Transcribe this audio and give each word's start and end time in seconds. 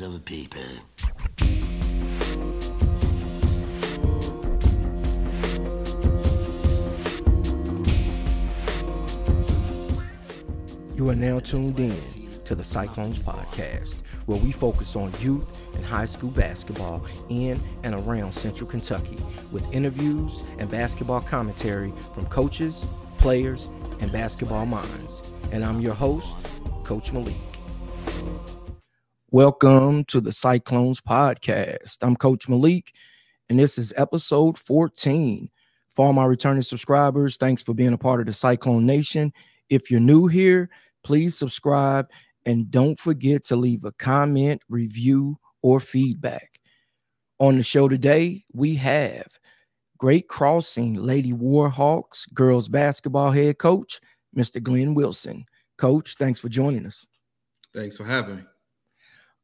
millions 0.00 0.16
of 0.16 0.24
people. 0.24 0.60
You 10.94 11.10
are 11.10 11.14
now 11.14 11.40
tuned 11.40 11.78
in 11.78 11.96
to 12.44 12.54
the 12.54 12.64
Cyclones 12.64 13.18
Podcast, 13.18 13.96
where 14.26 14.38
we 14.38 14.50
focus 14.50 14.96
on 14.96 15.12
youth 15.20 15.44
and 15.74 15.84
high 15.84 16.06
school 16.06 16.30
basketball 16.30 17.04
in 17.28 17.60
and 17.82 17.94
around 17.94 18.32
Central 18.32 18.68
Kentucky 18.68 19.18
with 19.52 19.70
interviews 19.74 20.42
and 20.58 20.70
basketball 20.70 21.20
commentary 21.20 21.92
from 22.14 22.26
coaches, 22.26 22.86
players, 23.18 23.68
and 24.00 24.10
basketball 24.10 24.66
minds. 24.66 25.22
And 25.52 25.64
I'm 25.64 25.80
your 25.80 25.94
host, 25.94 26.36
Coach 26.84 27.12
Malik. 27.12 27.36
Welcome 29.36 30.04
to 30.04 30.22
the 30.22 30.32
Cyclones 30.32 31.02
Podcast. 31.02 31.98
I'm 32.00 32.16
Coach 32.16 32.48
Malik, 32.48 32.94
and 33.50 33.58
this 33.58 33.76
is 33.76 33.92
episode 33.94 34.56
14. 34.56 35.50
For 35.94 36.06
all 36.06 36.14
my 36.14 36.24
returning 36.24 36.62
subscribers, 36.62 37.36
thanks 37.36 37.60
for 37.60 37.74
being 37.74 37.92
a 37.92 37.98
part 37.98 38.20
of 38.20 38.24
the 38.24 38.32
Cyclone 38.32 38.86
Nation. 38.86 39.34
If 39.68 39.90
you're 39.90 40.00
new 40.00 40.26
here, 40.26 40.70
please 41.04 41.36
subscribe 41.36 42.06
and 42.46 42.70
don't 42.70 42.98
forget 42.98 43.44
to 43.44 43.56
leave 43.56 43.84
a 43.84 43.92
comment, 43.92 44.62
review, 44.70 45.36
or 45.60 45.80
feedback. 45.80 46.58
On 47.38 47.56
the 47.56 47.62
show 47.62 47.88
today, 47.88 48.42
we 48.54 48.74
have 48.76 49.28
Great 49.98 50.28
Crossing 50.28 50.94
Lady 50.94 51.34
Warhawks 51.34 52.32
girls 52.32 52.70
basketball 52.70 53.32
head 53.32 53.58
coach, 53.58 54.00
Mr. 54.34 54.62
Glenn 54.62 54.94
Wilson. 54.94 55.44
Coach, 55.76 56.14
thanks 56.18 56.40
for 56.40 56.48
joining 56.48 56.86
us. 56.86 57.06
Thanks 57.74 57.98
for 57.98 58.04
having 58.04 58.36
me. 58.36 58.42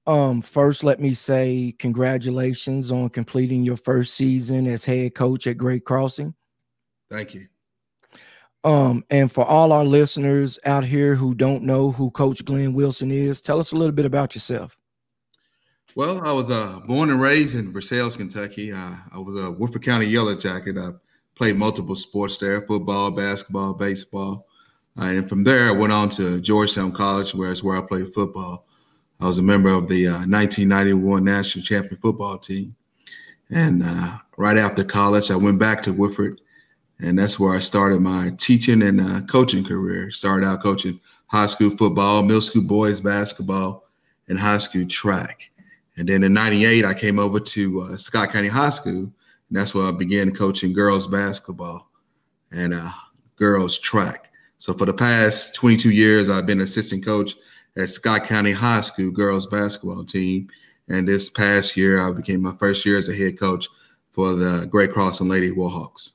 Um, 0.06 0.42
first, 0.42 0.82
let 0.82 1.00
me 1.00 1.14
say 1.14 1.74
congratulations 1.78 2.90
on 2.90 3.08
completing 3.10 3.62
your 3.62 3.76
first 3.76 4.14
season 4.14 4.66
as 4.66 4.84
head 4.84 5.14
coach 5.14 5.46
at 5.46 5.56
Great 5.56 5.84
Crossing. 5.84 6.34
Thank 7.10 7.34
you. 7.34 7.46
Um, 8.64 9.04
and 9.10 9.30
for 9.30 9.44
all 9.44 9.72
our 9.72 9.84
listeners 9.84 10.58
out 10.64 10.84
here 10.84 11.14
who 11.14 11.34
don't 11.34 11.64
know 11.64 11.90
who 11.90 12.10
Coach 12.10 12.44
Glenn 12.44 12.74
Wilson 12.74 13.10
is, 13.10 13.42
tell 13.42 13.58
us 13.58 13.72
a 13.72 13.76
little 13.76 13.94
bit 13.94 14.06
about 14.06 14.34
yourself. 14.34 14.76
Well, 15.94 16.26
I 16.26 16.32
was 16.32 16.50
uh, 16.50 16.80
born 16.86 17.10
and 17.10 17.20
raised 17.20 17.54
in 17.54 17.72
Versailles, 17.72 18.16
Kentucky. 18.16 18.72
Uh, 18.72 18.94
I 19.12 19.18
was 19.18 19.38
a 19.38 19.50
Woodford 19.50 19.84
County 19.84 20.06
Yellow 20.06 20.34
Jacket. 20.34 20.78
I 20.78 20.90
played 21.34 21.56
multiple 21.56 21.96
sports 21.96 22.38
there 22.38 22.62
football, 22.62 23.10
basketball, 23.10 23.74
baseball. 23.74 24.46
Uh, 24.98 25.04
and 25.04 25.28
from 25.28 25.44
there, 25.44 25.68
I 25.68 25.72
went 25.72 25.92
on 25.92 26.08
to 26.10 26.40
Georgetown 26.40 26.92
College, 26.92 27.34
where 27.34 27.50
it's 27.50 27.62
where 27.62 27.76
I 27.76 27.82
played 27.82 28.12
football. 28.14 28.66
I 29.20 29.26
was 29.26 29.38
a 29.38 29.42
member 29.42 29.68
of 29.68 29.88
the 29.88 30.06
1991 30.06 31.28
uh, 31.28 31.32
national 31.32 31.64
champion 31.64 32.00
football 32.00 32.38
team. 32.38 32.74
And 33.50 33.82
uh, 33.84 34.18
right 34.36 34.56
after 34.56 34.82
college, 34.82 35.30
I 35.30 35.36
went 35.36 35.58
back 35.58 35.82
to 35.82 35.92
Woodford 35.92 36.40
and 37.02 37.18
that's 37.18 37.38
where 37.38 37.54
I 37.54 37.58
started 37.58 38.00
my 38.00 38.32
teaching 38.38 38.80
and 38.82 39.00
uh, 39.00 39.20
coaching 39.22 39.64
career. 39.64 40.10
Started 40.12 40.46
out 40.46 40.62
coaching 40.62 41.00
high 41.26 41.48
school 41.48 41.70
football, 41.70 42.22
middle 42.22 42.40
school 42.40 42.62
boys 42.62 43.00
basketball, 43.00 43.88
and 44.28 44.38
high 44.38 44.58
school 44.58 44.86
track. 44.86 45.50
And 45.96 46.08
then 46.08 46.22
in 46.22 46.32
'98, 46.32 46.84
I 46.84 46.94
came 46.94 47.18
over 47.18 47.40
to 47.40 47.82
uh, 47.82 47.96
Scott 47.96 48.32
County 48.32 48.48
High 48.48 48.70
School, 48.70 48.92
and 49.02 49.12
that's 49.50 49.74
where 49.74 49.86
I 49.86 49.90
began 49.90 50.34
coaching 50.34 50.72
girls 50.72 51.06
basketball 51.06 51.90
and 52.52 52.72
uh, 52.72 52.92
girls 53.36 53.78
track. 53.78 54.32
So 54.58 54.72
for 54.72 54.86
the 54.86 54.94
past 54.94 55.56
22 55.56 55.90
years, 55.90 56.30
I've 56.30 56.46
been 56.46 56.60
assistant 56.60 57.04
coach 57.04 57.34
at 57.76 57.90
Scott 57.90 58.24
County 58.24 58.52
High 58.52 58.80
School 58.82 59.10
girls 59.10 59.46
basketball 59.46 60.04
team. 60.04 60.48
And 60.88 61.06
this 61.06 61.28
past 61.28 61.76
year, 61.76 62.00
I 62.00 62.12
became 62.12 62.42
my 62.42 62.52
first 62.52 62.84
year 62.84 62.98
as 62.98 63.08
a 63.08 63.14
head 63.14 63.38
coach 63.38 63.68
for 64.10 64.34
the 64.34 64.66
Great 64.66 64.92
Crossing 64.92 65.28
Lady 65.28 65.50
Warhawks. 65.50 66.12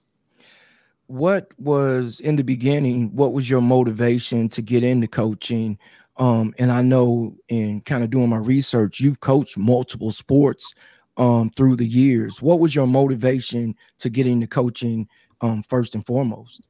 What 1.08 1.48
was 1.58 2.20
in 2.20 2.36
the 2.36 2.44
beginning 2.44 3.16
what 3.16 3.34
was 3.34 3.50
your 3.50 3.62
motivation 3.62 4.50
to 4.50 4.62
get 4.62 4.84
into 4.84 5.08
coaching? 5.08 5.78
Um, 6.18 6.56
and 6.58 6.72
i 6.72 6.82
know 6.82 7.36
in 7.48 7.82
kind 7.82 8.04
of 8.04 8.10
doing 8.10 8.30
my 8.30 8.40
research 8.40 9.00
you've 9.00 9.20
coached 9.20 9.56
multiple 9.56 10.12
sports 10.12 10.74
um, 11.16 11.52
through 11.52 11.76
the 11.76 11.86
years. 11.86 12.42
What 12.42 12.60
was 12.60 12.74
your 12.74 12.88
motivation 12.88 13.76
to 14.00 14.10
get 14.10 14.26
into 14.26 14.48
coaching 14.48 15.08
um, 15.42 15.62
first 15.62 15.94
and 15.94 16.06
foremost? 16.06 16.62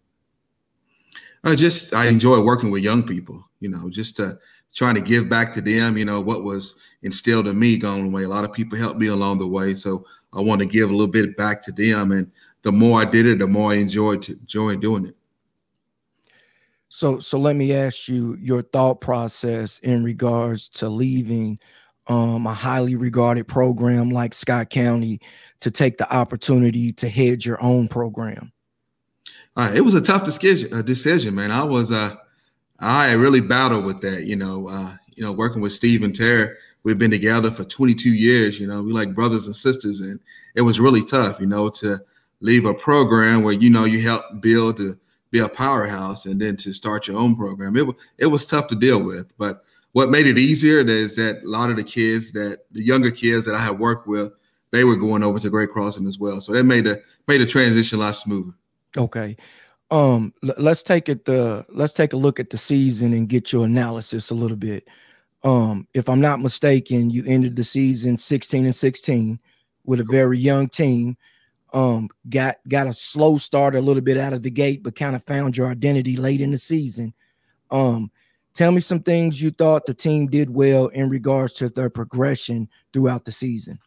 I 1.44 1.56
just 1.56 1.94
i 1.94 2.08
enjoy 2.08 2.42
working 2.42 2.72
with 2.72 2.84
young 2.84 3.04
people 3.04 3.44
you 3.60 3.70
know 3.70 3.90
just 3.90 4.18
to 4.18 4.38
trying 4.74 4.96
to 4.96 5.02
give 5.02 5.30
back 5.30 5.52
to 5.52 5.62
them 5.62 5.98
you 5.98 6.06
know 6.06 6.22
what 6.22 6.44
was 6.44 6.76
instilled 7.04 7.48
in 7.48 7.58
me 7.58 7.78
going 7.78 8.08
away 8.08 8.24
a 8.24 8.30
lot 8.30 8.44
of 8.44 8.54
people 8.54 8.78
helped 8.78 9.00
me 9.00 9.08
along 9.08 9.40
the 9.40 9.48
way 9.48 9.74
so 9.74 10.06
i 10.34 10.40
want 10.40 10.60
to 10.60 10.66
give 10.66 10.90
a 10.90 10.94
little 10.94 11.08
bit 11.08 11.36
back 11.38 11.62
to 11.62 11.72
them 11.72 12.12
and 12.12 12.32
the 12.68 12.72
more 12.74 13.00
I 13.00 13.06
did 13.06 13.26
it, 13.26 13.40
the 13.40 13.48
more 13.48 13.72
I 13.72 13.76
enjoyed 13.76 14.22
to, 14.24 14.34
enjoyed 14.34 14.82
doing 14.82 15.06
it. 15.06 15.16
So, 16.90 17.22
so 17.22 17.38
let 17.38 17.56
me 17.56 17.74
ask 17.74 18.10
you 18.10 18.38
your 18.42 18.62
thought 18.62 19.00
process 19.02 19.80
in 19.80 20.04
regards 20.04 20.68
to 20.70 20.90
leaving 20.90 21.60
um, 22.08 22.46
a 22.46 22.54
highly 22.54 22.96
regarded 22.96 23.48
program 23.48 24.10
like 24.10 24.34
Scott 24.34 24.70
County 24.70 25.22
to 25.62 25.72
take 25.72 25.98
the 25.98 26.14
opportunity 26.14 26.92
to 26.92 27.08
head 27.08 27.46
your 27.46 27.62
own 27.64 27.88
program. 27.88 28.52
Uh, 29.56 29.72
it 29.74 29.82
was 29.82 29.94
a 29.94 30.02
tough 30.02 30.26
decision, 30.26 30.74
uh, 30.74 30.82
decision, 30.82 31.36
man. 31.36 31.52
I 31.52 31.64
was, 31.64 31.92
uh, 31.92 32.16
I 32.80 33.14
really 33.14 33.42
battled 33.42 33.86
with 33.86 34.02
that. 34.02 34.26
You 34.26 34.36
know, 34.36 34.68
uh, 34.68 34.96
you 35.16 35.24
know, 35.24 35.32
working 35.32 35.62
with 35.62 35.74
Steve 35.74 36.04
and 36.04 36.16
Tara, 36.16 36.54
we've 36.84 36.98
been 36.98 37.12
together 37.12 37.52
for 37.52 37.64
22 37.64 38.14
years. 38.14 38.60
You 38.60 38.68
know, 38.68 38.82
we 38.82 38.94
like 38.94 39.16
brothers 39.16 39.48
and 39.48 39.56
sisters, 39.56 40.00
and 40.00 40.20
it 40.56 40.62
was 40.62 40.80
really 40.80 41.04
tough. 41.04 41.40
You 41.40 41.48
know, 41.48 41.70
to 41.70 42.02
leave 42.40 42.66
a 42.66 42.74
program 42.74 43.44
where 43.44 43.54
you 43.54 43.70
know 43.70 43.86
you 43.86 44.02
help 44.02 44.24
build 44.42 44.78
to 44.78 44.98
be 45.32 45.40
a 45.40 45.50
powerhouse 45.50 46.26
and 46.26 46.42
then 46.42 46.56
to 46.58 46.74
start 46.74 47.08
your 47.08 47.18
own 47.18 47.36
program. 47.36 47.76
It, 47.76 47.88
it 48.18 48.28
was 48.28 48.46
tough 48.46 48.68
to 48.68 48.76
deal 48.76 49.04
with, 49.04 49.38
but 49.38 49.64
what 49.98 50.10
made 50.10 50.28
it 50.28 50.38
easier 50.38 50.80
is 50.82 51.16
that 51.16 51.44
a 51.44 51.50
lot 51.50 51.70
of 51.70 51.76
the 51.76 51.84
kids 51.84 52.32
that 52.34 52.66
the 52.72 52.84
younger 52.84 53.12
kids 53.12 53.46
that 53.46 53.56
I 53.56 53.60
have 53.60 53.80
worked 53.80 54.08
with, 54.08 54.32
they 54.72 54.84
were 54.84 54.96
going 54.96 55.24
over 55.24 55.40
to 55.40 55.50
Great 55.50 55.72
Crossing 55.72 56.08
as 56.08 56.20
well. 56.20 56.40
So 56.40 56.54
that 56.54 56.66
made 56.66 56.86
the 56.86 57.02
made 57.28 57.40
the 57.40 57.46
transition 57.46 57.98
a 57.98 58.02
lot 58.02 58.16
smoother. 58.16 58.54
Okay. 58.96 59.36
Um, 59.90 60.34
l- 60.44 60.56
let's 60.58 60.84
take 60.84 61.10
it 61.10 61.26
the 61.26 61.66
let's 61.70 61.94
take 61.94 62.14
a 62.14 62.18
look 62.18 62.40
at 62.40 62.50
the 62.50 62.58
season 62.58 63.14
and 63.14 63.30
get 63.30 63.52
your 63.54 63.66
analysis 63.66 64.30
a 64.30 64.36
little 64.36 64.58
bit. 64.58 64.88
Um, 65.44 65.88
if 65.94 66.10
I'm 66.10 66.20
not 66.20 66.42
mistaken, 66.42 67.10
you 67.10 67.24
ended 67.26 67.56
the 67.56 67.64
season 67.64 68.18
16 68.18 68.66
and 68.66 68.76
16 68.76 69.40
with 69.86 70.00
a 70.00 70.04
very 70.04 70.38
young 70.38 70.68
team. 70.68 71.18
Um 71.74 72.10
got 72.30 72.58
got 72.68 72.88
a 72.88 72.94
slow 72.94 73.38
start 73.38 73.76
a 73.76 73.82
little 73.82 74.02
bit 74.02 74.18
out 74.18 74.32
of 74.32 74.42
the 74.42 74.50
gate 74.50 74.84
but 74.84 74.96
kind 74.96 75.18
of 75.18 75.24
found 75.26 75.58
your 75.58 75.68
identity 75.68 76.16
late 76.16 76.40
in 76.40 76.52
the 76.52 76.58
season. 76.58 77.14
Um 77.72 78.10
tell 78.54 78.72
me 78.72 78.80
some 78.80 79.02
things 79.02 79.42
you 79.42 79.52
thought 79.52 79.86
the 79.86 79.94
team 79.94 80.28
did 80.28 80.50
well 80.50 80.88
in 80.88 81.10
regards 81.10 81.54
to 81.54 81.68
their 81.68 81.90
progression 81.90 82.70
throughout 82.94 83.26
the 83.26 83.34
season. 83.34 83.80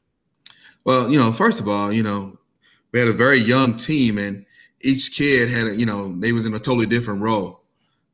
Well 0.85 1.11
you 1.11 1.19
know 1.19 1.33
first 1.33 1.59
of 1.59 1.69
all 1.69 1.91
you 1.91 2.03
know 2.03 2.39
we 2.93 2.99
had 2.99 3.09
a 3.09 3.15
very 3.15 3.39
young 3.39 3.79
team 3.79 4.19
and 4.19 4.45
each 4.83 5.15
kid 5.15 5.49
had 5.51 5.67
a, 5.67 5.77
you 5.77 5.87
know 5.87 6.15
they 6.19 6.33
was 6.33 6.47
in 6.47 6.55
a 6.55 6.59
totally 6.59 6.87
different 6.87 7.21
role 7.21 7.63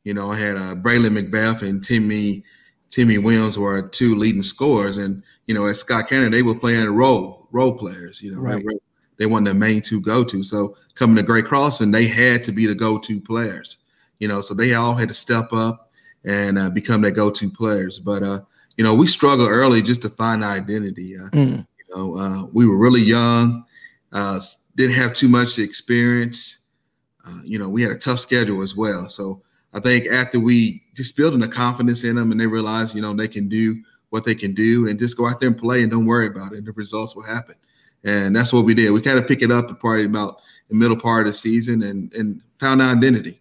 you 0.04 0.12
know 0.12 0.30
i 0.30 0.36
had 0.36 0.56
uh 0.56 0.74
braylon 0.74 1.16
mcbeth 1.18 1.62
and 1.62 1.82
timmy 1.82 2.42
timmy 2.90 3.18
williams 3.18 3.58
were 3.58 3.82
two 3.88 4.14
leading 4.16 4.42
scorers 4.42 4.96
and 4.98 5.22
you 5.46 5.54
know 5.54 5.66
at 5.66 5.76
scott 5.76 6.08
County 6.08 6.28
they 6.28 6.42
were 6.42 6.58
playing 6.58 6.88
role 6.88 7.48
role 7.52 7.72
players 7.72 8.20
you 8.20 8.34
know 8.34 8.40
right 8.40 8.64
they 9.18 9.26
weren't 9.26 9.46
the 9.46 9.54
main 9.54 9.80
two 9.80 10.00
go 10.00 10.24
to. 10.24 10.42
So 10.42 10.76
coming 10.94 11.16
to 11.16 11.22
Great 11.22 11.46
Crossing, 11.46 11.90
they 11.90 12.06
had 12.06 12.44
to 12.44 12.52
be 12.52 12.66
the 12.66 12.74
go 12.74 12.98
to 12.98 13.20
players. 13.20 13.78
You 14.18 14.28
know, 14.28 14.40
so 14.40 14.54
they 14.54 14.74
all 14.74 14.94
had 14.94 15.08
to 15.08 15.14
step 15.14 15.52
up 15.52 15.90
and 16.24 16.58
uh, 16.58 16.70
become 16.70 17.02
their 17.02 17.10
go 17.10 17.30
to 17.30 17.50
players. 17.50 17.98
But 17.98 18.22
uh, 18.22 18.40
you 18.76 18.84
know, 18.84 18.94
we 18.94 19.06
struggled 19.06 19.48
early 19.48 19.82
just 19.82 20.02
to 20.02 20.10
find 20.10 20.44
identity. 20.44 21.16
Uh, 21.16 21.30
mm. 21.30 21.66
You 21.78 21.96
know, 21.96 22.16
uh, 22.16 22.44
we 22.52 22.66
were 22.66 22.78
really 22.78 23.02
young, 23.02 23.64
uh, 24.12 24.40
didn't 24.76 24.94
have 24.94 25.12
too 25.12 25.28
much 25.28 25.58
experience. 25.58 26.58
Uh, 27.26 27.40
you 27.44 27.58
know, 27.58 27.68
we 27.68 27.82
had 27.82 27.90
a 27.90 27.98
tough 27.98 28.20
schedule 28.20 28.62
as 28.62 28.76
well. 28.76 29.08
So 29.08 29.42
I 29.74 29.80
think 29.80 30.06
after 30.06 30.38
we 30.38 30.84
just 30.94 31.16
building 31.16 31.40
the 31.40 31.48
confidence 31.48 32.04
in 32.04 32.14
them 32.14 32.30
and 32.30 32.40
they 32.40 32.46
realize, 32.46 32.94
you 32.94 33.02
know, 33.02 33.12
they 33.12 33.28
can 33.28 33.48
do 33.48 33.82
what 34.10 34.24
they 34.24 34.34
can 34.34 34.54
do 34.54 34.88
and 34.88 34.98
just 34.98 35.16
go 35.16 35.26
out 35.26 35.40
there 35.40 35.48
and 35.48 35.58
play 35.58 35.82
and 35.82 35.90
don't 35.90 36.06
worry 36.06 36.28
about 36.28 36.52
it. 36.52 36.58
And 36.58 36.66
the 36.66 36.72
results 36.72 37.16
will 37.16 37.24
happen 37.24 37.56
and 38.06 38.34
that's 38.34 38.52
what 38.52 38.64
we 38.64 38.72
did. 38.72 38.90
We 38.92 39.00
kind 39.00 39.18
of 39.18 39.26
pick 39.26 39.42
it 39.42 39.50
up 39.50 39.70
at 39.70 39.80
probably 39.80 40.04
about 40.04 40.40
the 40.68 40.76
middle 40.76 40.98
part 40.98 41.26
of 41.26 41.32
the 41.32 41.38
season 41.38 41.82
and 41.82 42.12
and 42.14 42.40
found 42.58 42.80
our 42.80 42.94
identity. 42.94 43.40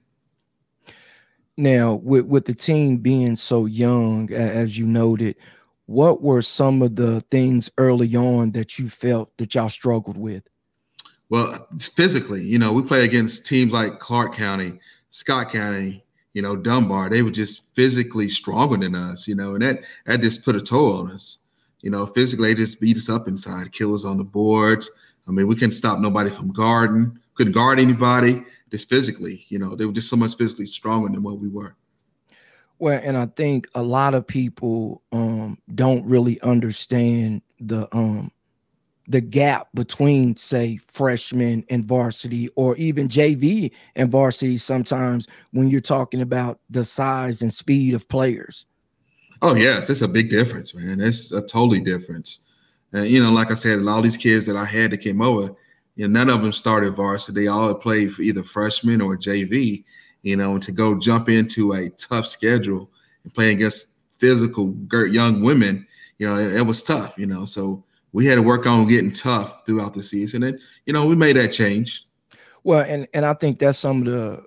Now, 1.56 1.94
with 1.94 2.26
with 2.26 2.46
the 2.46 2.56
team 2.56 2.98
being 2.98 3.36
so 3.36 3.66
young, 3.66 4.32
as 4.34 4.78
you 4.78 4.86
noted, 4.86 5.36
what 5.86 6.22
were 6.22 6.42
some 6.42 6.82
of 6.82 6.96
the 6.96 7.22
things 7.32 7.72
early 7.78 8.14
on 8.16 8.52
that 8.52 8.78
you 8.80 8.90
felt 8.90 9.38
that 9.38 9.56
y'all 9.56 9.70
struggled 9.70 10.18
with? 10.18 10.44
Well, 11.30 11.68
physically, 11.80 12.44
you 12.44 12.60
know, 12.60 12.72
we 12.72 12.84
play 12.84 13.04
against 13.04 13.46
teams 13.46 13.72
like 13.72 14.00
Clark 14.00 14.36
County, 14.36 14.80
Scott 15.10 15.52
County, 15.52 16.04
you 16.34 16.42
know, 16.42 16.56
Dunbar. 16.56 17.10
They 17.10 17.24
were 17.24 17.32
just 17.32 17.74
physically 17.76 18.30
stronger 18.30 18.78
than 18.78 18.96
us, 18.96 19.28
you 19.28 19.36
know, 19.36 19.54
and 19.54 19.62
that 19.62 19.80
that 20.06 20.22
just 20.22 20.46
put 20.46 20.56
a 20.56 20.62
toll 20.62 21.00
on 21.00 21.12
us 21.12 21.40
you 21.86 21.92
know, 21.92 22.08
physically 22.08 22.48
they 22.48 22.60
just 22.60 22.82
beat 22.82 22.98
us 22.98 23.10
up 23.10 23.28
inside, 23.28 23.72
kill 23.72 23.94
us 23.94 24.06
on 24.06 24.18
the 24.18 24.24
boards. 24.24 24.90
I 25.28 25.32
mean, 25.32 25.46
we 25.46 25.54
couldn't 25.54 25.74
stop 25.74 26.00
nobody 26.00 26.32
from 26.32 26.52
guarding, 26.52 27.20
couldn't 27.36 27.54
guard 27.54 27.80
anybody. 27.80 28.44
Just 28.72 28.90
physically, 28.90 29.46
you 29.50 29.60
know, 29.60 29.76
they 29.76 29.86
were 29.86 29.94
just 29.94 30.10
so 30.10 30.16
much 30.16 30.36
physically 30.36 30.66
stronger 30.66 31.10
than 31.10 31.22
what 31.22 31.38
we 31.38 31.48
were. 31.48 31.76
Well, 32.80 33.00
and 33.04 33.16
I 33.16 33.28
think 33.28 33.70
a 33.76 33.84
lot 33.84 34.16
of 34.16 34.26
people 34.26 35.04
um, 35.12 35.60
don't 35.76 36.04
really 36.06 36.42
understand 36.42 37.44
the 37.60 37.88
um, 37.96 38.32
the 39.08 39.22
gap 39.22 39.68
between, 39.74 40.36
say, 40.36 40.80
freshman 40.88 41.66
and 41.70 41.86
varsity, 41.86 42.50
or 42.56 42.76
even 42.78 43.08
JV 43.08 43.72
and 43.96 44.12
varsity. 44.12 44.58
Sometimes 44.58 45.28
when 45.52 45.68
you're 45.68 45.82
talking 45.82 46.22
about 46.22 46.60
the 46.70 46.84
size 46.84 47.42
and 47.42 47.54
speed 47.54 47.94
of 47.94 48.10
players. 48.10 48.66
Oh 49.42 49.56
yes, 49.56 49.90
it's 49.90 50.02
a 50.02 50.08
big 50.08 50.30
difference, 50.30 50.74
man. 50.74 51.00
It's 51.00 51.32
a 51.32 51.42
totally 51.42 51.82
difference. 51.82 52.40
And 52.94 53.08
you 53.08 53.22
know, 53.22 53.32
like 53.32 53.52
I 53.52 53.56
said, 53.56 53.86
all 53.86 54.02
these 54.02 54.18
kids 54.18 54.46
that 54.46 54.56
I 54.56 54.66
had 54.66 54.92
that 54.92 54.98
came 54.98 55.22
over, 55.22 55.54
you 55.96 56.08
know, 56.08 56.20
none 56.20 56.30
of 56.30 56.42
them 56.42 56.54
started 56.54 56.96
varsity. 56.96 57.42
They 57.42 57.48
all 57.48 57.74
played 57.76 58.14
for 58.14 58.22
either 58.22 58.44
freshman 58.44 59.02
or 59.02 59.18
JV 59.18 59.84
you 60.26 60.36
know, 60.36 60.56
and 60.56 60.64
to 60.64 60.72
go 60.72 61.00
jump 61.00 61.30
into 61.30 61.74
a 61.74 61.90
tough 61.92 62.26
schedule 62.26 62.90
and 63.24 63.34
play 63.34 63.52
against 63.52 63.92
physical 64.12 64.76
young 64.92 65.44
women, 65.44 65.88
you 66.18 66.28
know, 66.28 66.36
it, 66.36 66.56
it, 66.56 66.62
was 66.64 66.82
tough, 66.82 67.16
you 67.16 67.28
know. 67.28 67.46
So 67.46 67.84
we 68.16 68.26
had 68.26 68.36
to 68.36 68.42
work 68.42 68.66
on 68.66 68.88
getting 68.88 69.12
tough 69.12 69.66
throughout 69.66 69.94
the 69.94 70.02
season, 70.02 70.42
and 70.44 70.58
you 70.86 70.94
know, 70.94 71.06
we 71.06 71.18
made 71.18 71.36
that 71.36 71.50
change. 71.50 72.06
Well, 72.64 72.86
and 72.88 73.10
and 73.14 73.26
I 73.26 73.34
think 73.34 73.60
that's 73.60 73.78
some 73.78 74.08
of 74.08 74.14
the 74.14 74.44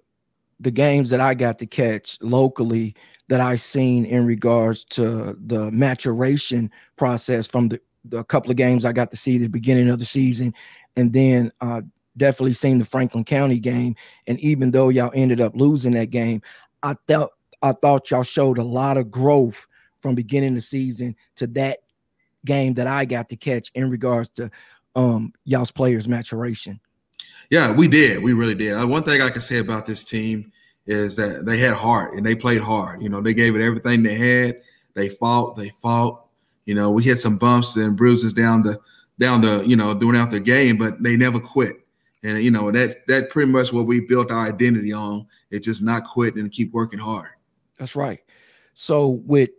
the 0.58 0.70
games 0.70 1.10
that 1.10 1.20
I 1.20 1.34
got 1.34 1.58
to 1.58 1.66
catch 1.66 2.16
locally 2.22 2.94
that 3.28 3.42
I 3.42 3.56
seen 3.56 4.06
in 4.06 4.24
regards 4.24 4.86
to 4.86 5.36
the 5.46 5.70
maturation 5.70 6.70
process 6.96 7.46
from 7.46 7.68
the, 7.68 7.80
the 8.06 8.24
couple 8.24 8.50
of 8.50 8.56
games 8.56 8.86
I 8.86 8.92
got 8.92 9.10
to 9.10 9.18
see 9.18 9.36
the 9.36 9.48
beginning 9.48 9.90
of 9.90 9.98
the 9.98 10.06
season, 10.06 10.54
and 10.96 11.12
then 11.12 11.52
uh, 11.60 11.82
definitely 12.16 12.54
seen 12.54 12.78
the 12.78 12.86
Franklin 12.86 13.24
County 13.24 13.60
game. 13.60 13.96
And 14.26 14.40
even 14.40 14.70
though 14.70 14.88
y'all 14.88 15.12
ended 15.14 15.42
up 15.42 15.54
losing 15.54 15.92
that 15.92 16.08
game, 16.08 16.40
I 16.82 16.96
thought 17.06 17.32
I 17.60 17.72
thought 17.72 18.10
y'all 18.10 18.22
showed 18.22 18.56
a 18.56 18.64
lot 18.64 18.96
of 18.96 19.10
growth 19.10 19.66
from 20.00 20.14
beginning 20.14 20.54
the 20.54 20.62
season 20.62 21.14
to 21.36 21.46
that 21.48 21.80
game 22.44 22.74
that 22.74 22.86
I 22.86 23.04
got 23.04 23.28
to 23.30 23.36
catch 23.36 23.70
in 23.74 23.90
regards 23.90 24.28
to 24.30 24.50
um 24.94 25.32
y'all's 25.44 25.70
players 25.70 26.08
maturation. 26.08 26.80
Yeah, 27.50 27.72
we 27.72 27.88
did. 27.88 28.22
We 28.22 28.32
really 28.34 28.54
did. 28.54 28.74
Uh, 28.74 28.86
one 28.86 29.02
thing 29.02 29.22
I 29.22 29.30
can 29.30 29.40
say 29.40 29.58
about 29.58 29.86
this 29.86 30.04
team 30.04 30.52
is 30.86 31.16
that 31.16 31.46
they 31.46 31.58
had 31.58 31.74
heart 31.74 32.14
and 32.14 32.24
they 32.24 32.34
played 32.34 32.62
hard. 32.62 33.02
You 33.02 33.08
know, 33.08 33.20
they 33.20 33.34
gave 33.34 33.56
it 33.56 33.62
everything 33.62 34.02
they 34.02 34.14
had. 34.16 34.60
They 34.94 35.08
fought. 35.08 35.56
They 35.56 35.70
fought. 35.70 36.24
You 36.66 36.74
know, 36.74 36.90
we 36.90 37.02
hit 37.02 37.20
some 37.20 37.38
bumps 37.38 37.76
and 37.76 37.96
bruises 37.96 38.32
down 38.32 38.62
the 38.62 38.78
down 39.18 39.40
the 39.40 39.64
you 39.66 39.76
know 39.76 39.94
during 39.94 40.20
out 40.20 40.30
the 40.30 40.40
game, 40.40 40.76
but 40.76 41.02
they 41.02 41.16
never 41.16 41.40
quit. 41.40 41.76
And 42.22 42.42
you 42.42 42.50
know 42.50 42.70
that's 42.70 42.96
that 43.06 43.30
pretty 43.30 43.50
much 43.50 43.72
what 43.72 43.86
we 43.86 44.00
built 44.00 44.30
our 44.30 44.46
identity 44.46 44.92
on. 44.92 45.26
It's 45.50 45.64
just 45.66 45.82
not 45.82 46.04
quit 46.04 46.34
and 46.34 46.50
keep 46.50 46.72
working 46.72 46.98
hard. 46.98 47.30
That's 47.78 47.96
right. 47.96 48.20
So 48.74 49.08
with 49.08 49.50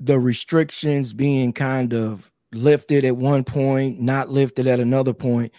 the 0.00 0.18
restrictions 0.18 1.12
being 1.12 1.52
kind 1.52 1.92
of 1.92 2.32
lifted 2.52 3.04
at 3.04 3.16
one 3.16 3.44
point, 3.44 4.00
not 4.00 4.30
lifted 4.30 4.66
at 4.66 4.80
another 4.80 5.12
point, 5.12 5.52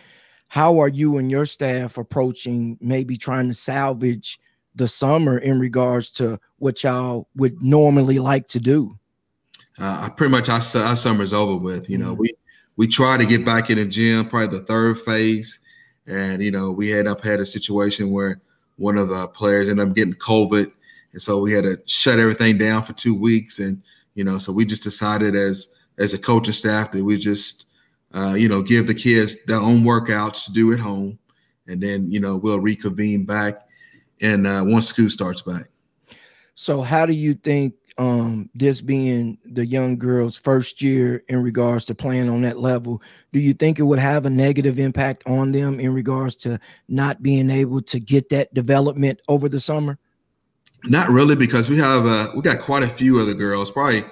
how 0.48 0.80
are 0.80 0.88
you 0.88 1.18
and 1.18 1.32
your 1.32 1.46
staff 1.46 1.98
approaching 1.98 2.78
maybe 2.82 3.18
trying 3.18 3.48
to 3.48 3.54
salvage 3.54 4.40
the 4.76 4.88
summer 4.88 5.38
in 5.38 5.60
regards 5.60 6.10
to 6.10 6.40
what 6.58 6.84
y'all 6.84 7.28
would 7.36 7.62
normally 7.62 8.20
like 8.20 8.48
to 8.48 8.60
do? 8.60 8.98
Uh, 9.80 10.02
I 10.06 10.10
pretty 10.10 10.32
much 10.32 10.50
our, 10.50 10.62
our 10.84 10.96
summer's 10.96 11.34
over 11.34 11.56
with. 11.56 11.90
You 11.90 12.00
know, 12.00 12.12
mm-hmm. 12.12 12.22
we 12.22 12.34
we 12.76 12.88
try 12.88 13.16
to 13.18 13.26
get 13.26 13.46
back 13.46 13.70
in 13.70 13.78
the 13.78 13.86
gym, 13.86 14.28
probably 14.28 14.58
the 14.58 14.66
third 14.66 15.00
phase. 15.00 15.60
And, 16.08 16.42
you 16.42 16.52
know, 16.52 16.72
we 16.72 16.90
had 16.90 17.08
up 17.08 17.24
had 17.24 17.40
a 17.40 17.46
situation 17.46 18.12
where 18.12 18.42
one 18.78 18.98
of 18.98 19.10
the 19.10 19.28
players 19.28 19.70
ended 19.70 19.88
up 19.88 19.96
getting 19.96 20.16
COVID. 20.16 20.72
And 21.14 21.22
so 21.22 21.40
we 21.40 21.54
had 21.54 21.64
to 21.64 21.80
shut 21.86 22.20
everything 22.20 22.58
down 22.58 22.84
for 22.84 22.94
two 22.94 23.14
weeks. 23.14 23.60
And, 23.60 23.84
you 24.16 24.24
know, 24.24 24.38
so 24.38 24.52
we 24.52 24.66
just 24.66 24.84
decided 24.84 25.36
as 25.36 25.70
as 25.98 26.14
a 26.14 26.18
coaching 26.18 26.54
staff 26.54 26.92
that 26.92 27.04
we 27.04 27.18
just 27.18 27.68
uh, 28.14 28.34
you 28.34 28.50
know, 28.50 28.62
give 28.62 28.88
the 28.88 28.94
kids 28.94 29.38
their 29.46 29.60
own 29.60 29.84
workouts 29.84 30.46
to 30.46 30.52
do 30.52 30.74
at 30.74 30.80
home. 30.80 31.18
And 31.68 31.82
then, 31.82 32.12
you 32.12 32.20
know, 32.20 32.36
we'll 32.36 32.60
reconvene 32.60 33.26
back 33.26 33.68
and 34.20 34.46
uh, 34.46 34.64
once 34.66 34.88
school 34.88 35.10
starts 35.10 35.42
back. 35.42 35.68
So 36.56 36.82
how 36.82 37.06
do 37.06 37.14
you 37.14 37.34
think 37.34 37.74
um, 37.98 38.50
this 38.54 38.82
being 38.82 39.38
the 39.46 39.66
young 39.66 39.98
girl's 39.98 40.38
first 40.38 40.82
year 40.82 41.24
in 41.28 41.42
regards 41.42 41.86
to 41.86 41.96
playing 41.96 42.30
on 42.30 42.42
that 42.42 42.60
level, 42.60 43.02
do 43.32 43.40
you 43.40 43.54
think 43.54 43.80
it 43.80 43.84
would 43.84 44.00
have 44.00 44.26
a 44.26 44.30
negative 44.30 44.80
impact 44.80 45.24
on 45.26 45.52
them 45.52 45.80
in 45.80 45.94
regards 45.94 46.36
to 46.38 46.60
not 46.88 47.24
being 47.24 47.50
able 47.50 47.82
to 47.84 48.00
get 48.00 48.30
that 48.30 48.54
development 48.54 49.22
over 49.28 49.48
the 49.48 49.60
summer? 49.60 49.98
Not 50.86 51.10
really, 51.10 51.36
because 51.36 51.70
we 51.70 51.78
have 51.78 52.06
uh, 52.06 52.32
we 52.36 52.42
got 52.42 52.60
quite 52.60 52.84
a 52.84 52.88
few 52.88 53.20
other 53.20 53.34
girls, 53.34 53.70
probably 53.70 54.04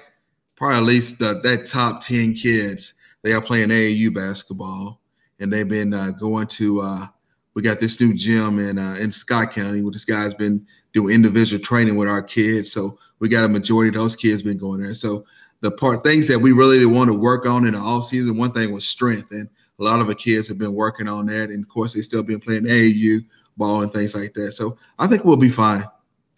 probably 0.56 0.76
at 0.76 0.82
least 0.84 1.18
that 1.18 1.66
top 1.66 2.00
ten 2.00 2.32
kids. 2.32 2.94
They 3.22 3.32
are 3.32 3.40
playing 3.40 3.70
AAU 3.70 4.14
basketball, 4.14 5.00
and 5.40 5.52
they've 5.52 5.68
been 5.68 5.92
uh, 5.92 6.10
going 6.10 6.46
to. 6.48 6.80
Uh, 6.80 7.06
we 7.54 7.62
got 7.62 7.80
this 7.80 8.00
new 8.00 8.14
gym 8.14 8.58
in 8.60 8.78
uh, 8.78 8.96
in 9.00 9.10
Scott 9.10 9.52
County, 9.52 9.82
where 9.82 9.92
this 9.92 10.04
guy's 10.04 10.34
been 10.34 10.64
doing 10.92 11.14
individual 11.14 11.62
training 11.62 11.96
with 11.96 12.08
our 12.08 12.22
kids. 12.22 12.72
So 12.72 12.98
we 13.18 13.28
got 13.28 13.44
a 13.44 13.48
majority 13.48 13.88
of 13.88 13.94
those 13.94 14.16
kids 14.16 14.42
been 14.42 14.58
going 14.58 14.80
there. 14.80 14.94
So 14.94 15.24
the 15.60 15.70
part 15.70 16.02
things 16.02 16.26
that 16.28 16.38
we 16.38 16.52
really 16.52 16.84
want 16.86 17.10
to 17.10 17.14
work 17.14 17.46
on 17.46 17.66
in 17.66 17.74
the 17.74 17.80
off 17.80 18.06
season, 18.06 18.38
one 18.38 18.52
thing 18.52 18.72
was 18.72 18.88
strength, 18.88 19.32
and 19.32 19.48
a 19.80 19.84
lot 19.84 20.00
of 20.00 20.06
the 20.06 20.14
kids 20.14 20.48
have 20.48 20.58
been 20.58 20.74
working 20.74 21.08
on 21.08 21.26
that. 21.26 21.50
And 21.50 21.64
of 21.64 21.68
course, 21.68 21.94
they 21.94 22.00
still 22.00 22.22
been 22.22 22.40
playing 22.40 22.64
AAU 22.64 23.24
ball 23.56 23.82
and 23.82 23.92
things 23.92 24.14
like 24.14 24.34
that. 24.34 24.52
So 24.52 24.78
I 24.98 25.06
think 25.06 25.24
we'll 25.24 25.36
be 25.36 25.48
fine. 25.48 25.84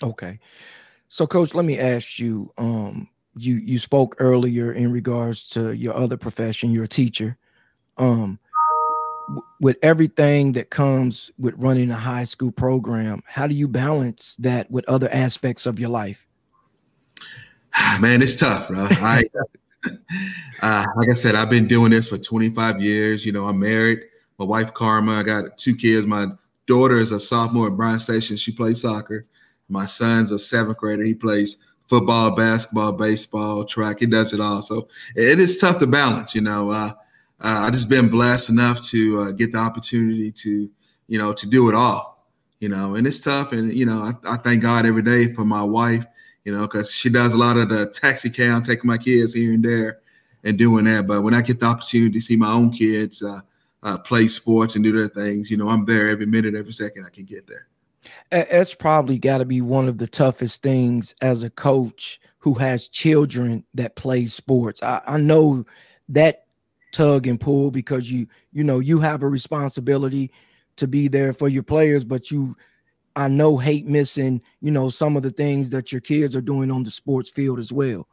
Okay. 0.03 0.39
So, 1.09 1.27
coach, 1.27 1.55
let 1.55 1.65
me 1.65 1.79
ask 1.79 2.19
you. 2.19 2.53
Um, 2.59 3.09
you 3.35 3.55
you 3.57 3.79
spoke 3.79 4.17
earlier 4.19 4.73
in 4.73 4.93
regards 4.93 5.49
to 5.51 5.73
your 5.73 5.97
other 5.97 6.17
profession. 6.17 6.71
You're 6.71 6.85
a 6.85 6.89
teacher. 6.89 7.37
Um, 7.97 8.39
with 9.61 9.77
everything 9.83 10.53
that 10.53 10.71
comes 10.71 11.31
with 11.39 11.55
running 11.57 11.91
a 11.91 11.97
high 11.97 12.25
school 12.25 12.51
program, 12.51 13.23
how 13.27 13.47
do 13.47 13.55
you 13.55 13.69
balance 13.69 14.37
that 14.41 14.71
with 14.71 14.87
other 14.89 15.09
aspects 15.13 15.67
of 15.67 15.79
your 15.79 15.89
life? 15.89 16.27
Man, 18.01 18.21
it's 18.23 18.35
tough, 18.35 18.69
bro. 18.69 18.89
I, 18.91 19.25
uh, 20.63 20.87
like 20.97 21.11
I 21.11 21.15
said, 21.15 21.35
I've 21.35 21.51
been 21.51 21.67
doing 21.67 21.91
this 21.91 22.09
for 22.09 22.19
25 22.19 22.81
years. 22.81 23.25
You 23.25 23.33
know, 23.33 23.47
I'm 23.47 23.59
married. 23.59 24.01
My 24.39 24.45
wife 24.45 24.75
Karma. 24.75 25.15
I 25.15 25.23
got 25.23 25.59
two 25.59 25.75
kids. 25.75 26.07
My 26.07 26.27
daughter 26.67 26.97
is 26.97 27.13
a 27.13 27.21
sophomore 27.21 27.69
at 27.69 27.77
Bryan 27.77 27.99
Station. 27.99 28.37
She 28.37 28.53
plays 28.53 28.83
soccer. 28.83 29.27
My 29.73 29.87
son's 29.87 30.31
a 30.31 30.39
seventh 30.39 30.79
grader. 30.79 31.03
He 31.03 31.15
plays 31.15 31.57
football, 31.89 32.37
basketball, 32.37 32.93
baseball, 32.93 33.65
track. 33.65 34.01
He 34.01 34.07
does 34.07 34.33
it 34.33 34.41
all. 34.41 34.63
So 34.63 34.89
it 35.17 35.39
is 35.41 35.59
tough 35.59 35.79
to 35.81 35.87
balance. 35.87 36.35
You 36.35 36.43
know, 36.43 36.71
uh, 36.71 36.93
uh, 37.41 37.67
I 37.67 37.71
just 37.71 37.89
been 37.89 38.09
blessed 38.09 38.51
enough 38.51 38.83
to 38.89 39.21
uh, 39.21 39.31
get 39.33 39.53
the 39.53 39.59
opportunity 39.59 40.31
to, 40.31 40.71
you 41.09 41.19
know, 41.19 41.33
to 41.33 41.47
do 41.47 41.69
it 41.69 41.75
all. 41.75 42.27
You 42.61 42.69
know, 42.69 42.95
and 42.95 43.07
it's 43.07 43.21
tough. 43.21 43.53
And 43.53 43.73
you 43.73 43.87
know, 43.87 44.03
I, 44.03 44.35
I 44.35 44.37
thank 44.37 44.63
God 44.63 44.87
every 44.87 45.03
day 45.03 45.33
for 45.33 45.45
my 45.45 45.63
wife 45.63 46.07
you 46.45 46.53
know, 46.53 46.63
because 46.63 46.93
she 46.93 47.09
does 47.09 47.35
a 47.35 47.39
lot 47.39 47.57
of 47.57 47.69
the 47.69 47.87
taxi 47.87 48.31
cab, 48.31 48.65
taking 48.65 48.89
my 48.89 48.99
kids 48.99 49.35
here 49.35 49.53
and 49.53 49.65
there 49.65 50.01
and 50.45 50.59
doing 50.59 50.85
that. 50.87 51.07
But 51.07 51.23
when 51.23 51.35
I 51.35 51.43
get 51.43 51.61
the 51.61 51.67
opportunity 51.67 52.13
to 52.13 52.21
see 52.21 52.37
my 52.37 52.51
own 52.51 52.73
kids 52.73 53.23
uh, 53.23 53.41
uh, 53.83 53.99
play 53.99 54.29
sports 54.29 54.75
and 54.75 54.85
do 54.85 54.93
their 54.93 55.09
things, 55.09 55.51
you 55.51 55.57
know, 55.57 55.69
I'm 55.69 55.85
there 55.85 56.09
every 56.09 56.27
minute, 56.27 56.55
every 56.55 56.73
second 56.73 57.07
I 57.07 57.11
can 57.11 57.25
get 57.25 57.47
there. 57.47 57.69
It's 58.31 58.75
probably 58.75 59.19
got 59.19 59.39
to 59.39 59.45
be 59.45 59.61
one 59.61 59.89
of 59.89 59.99
the 59.99 60.07
toughest 60.07 60.63
things 60.63 61.15
as 61.21 61.43
a 61.43 61.51
coach 61.51 62.21
who 62.39 62.55
has 62.55 62.89
children 62.89 63.65
that 63.75 63.97
play 63.97 64.27
sports. 64.27 64.83
I, 64.83 65.01
I 65.07 65.19
know 65.19 65.65
that 66.09 66.47
tug 66.93 67.27
and 67.27 67.41
pull 67.41 67.71
because 67.71 68.11
you 68.11 68.27
you 68.53 68.65
know 68.65 68.79
you 68.79 69.01
have 69.01 69.23
a 69.23 69.29
responsibility 69.29 70.31
to 70.77 70.87
be 70.87 71.09
there 71.09 71.33
for 71.33 71.49
your 71.49 71.63
players, 71.63 72.05
but 72.05 72.31
you 72.31 72.57
I 73.15 73.29
know 73.29 73.59
hate 73.59 73.87
missing, 73.87 74.41
you 74.61 74.71
know, 74.71 74.89
some 74.89 75.17
of 75.17 75.23
the 75.23 75.31
things 75.31 75.71
that 75.71 75.93
your 75.93 76.01
kids 76.01 76.35
are 76.35 76.41
doing 76.41 76.71
on 76.71 76.83
the 76.83 76.91
sports 76.91 77.31
field 77.31 77.59
as 77.59 77.73
well. 77.73 78.09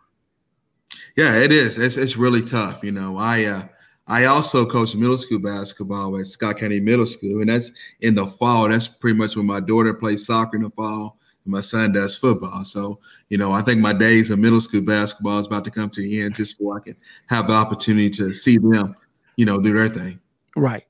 Yeah, 1.16 1.36
it 1.36 1.52
is. 1.52 1.78
It's 1.78 1.98
it's 1.98 2.18
really 2.18 2.42
tough. 2.42 2.84
You 2.84 2.92
know, 2.92 3.18
I 3.18 3.46
uh 3.46 3.64
I 4.10 4.26
also 4.26 4.66
coach 4.66 4.96
middle 4.96 5.18
school 5.18 5.38
basketball 5.38 6.18
at 6.20 6.26
Scott 6.26 6.58
County 6.58 6.80
Middle 6.80 7.06
School, 7.06 7.42
and 7.42 7.50
that's 7.50 7.72
in 8.02 8.16
the 8.16 8.26
fall. 8.26 8.68
That's 8.68 8.88
pretty 8.88 9.16
much 9.16 9.38
when 9.38 9.46
my 9.46 9.60
daughter 9.60 9.94
plays 9.94 10.26
soccer 10.26 10.58
in 10.58 10.64
the 10.64 10.72
fall, 10.72 11.20
and 11.46 11.54
my 11.54 11.62
son 11.62 11.94
does 11.94 12.18
football. 12.18 12.66
So, 12.66 13.00
you 13.30 13.38
know, 13.38 13.52
I 13.52 13.62
think 13.62 13.80
my 13.82 13.94
days 13.94 14.32
of 14.32 14.40
middle 14.40 14.62
school 14.62 14.82
basketball 14.82 15.38
is 15.38 15.46
about 15.46 15.64
to 15.66 15.72
come 15.72 15.92
to 15.92 16.04
an 16.04 16.26
end, 16.26 16.36
just 16.36 16.58
so 16.58 16.74
I 16.76 16.80
can 16.80 16.96
have 17.28 17.48
the 17.48 17.54
opportunity 17.54 18.10
to 18.10 18.34
see 18.34 18.58
them, 18.58 18.96
you 19.36 19.46
know, 19.46 19.60
do 19.60 19.76
their 19.76 19.88
thing. 19.88 20.20
Right. 20.56 20.88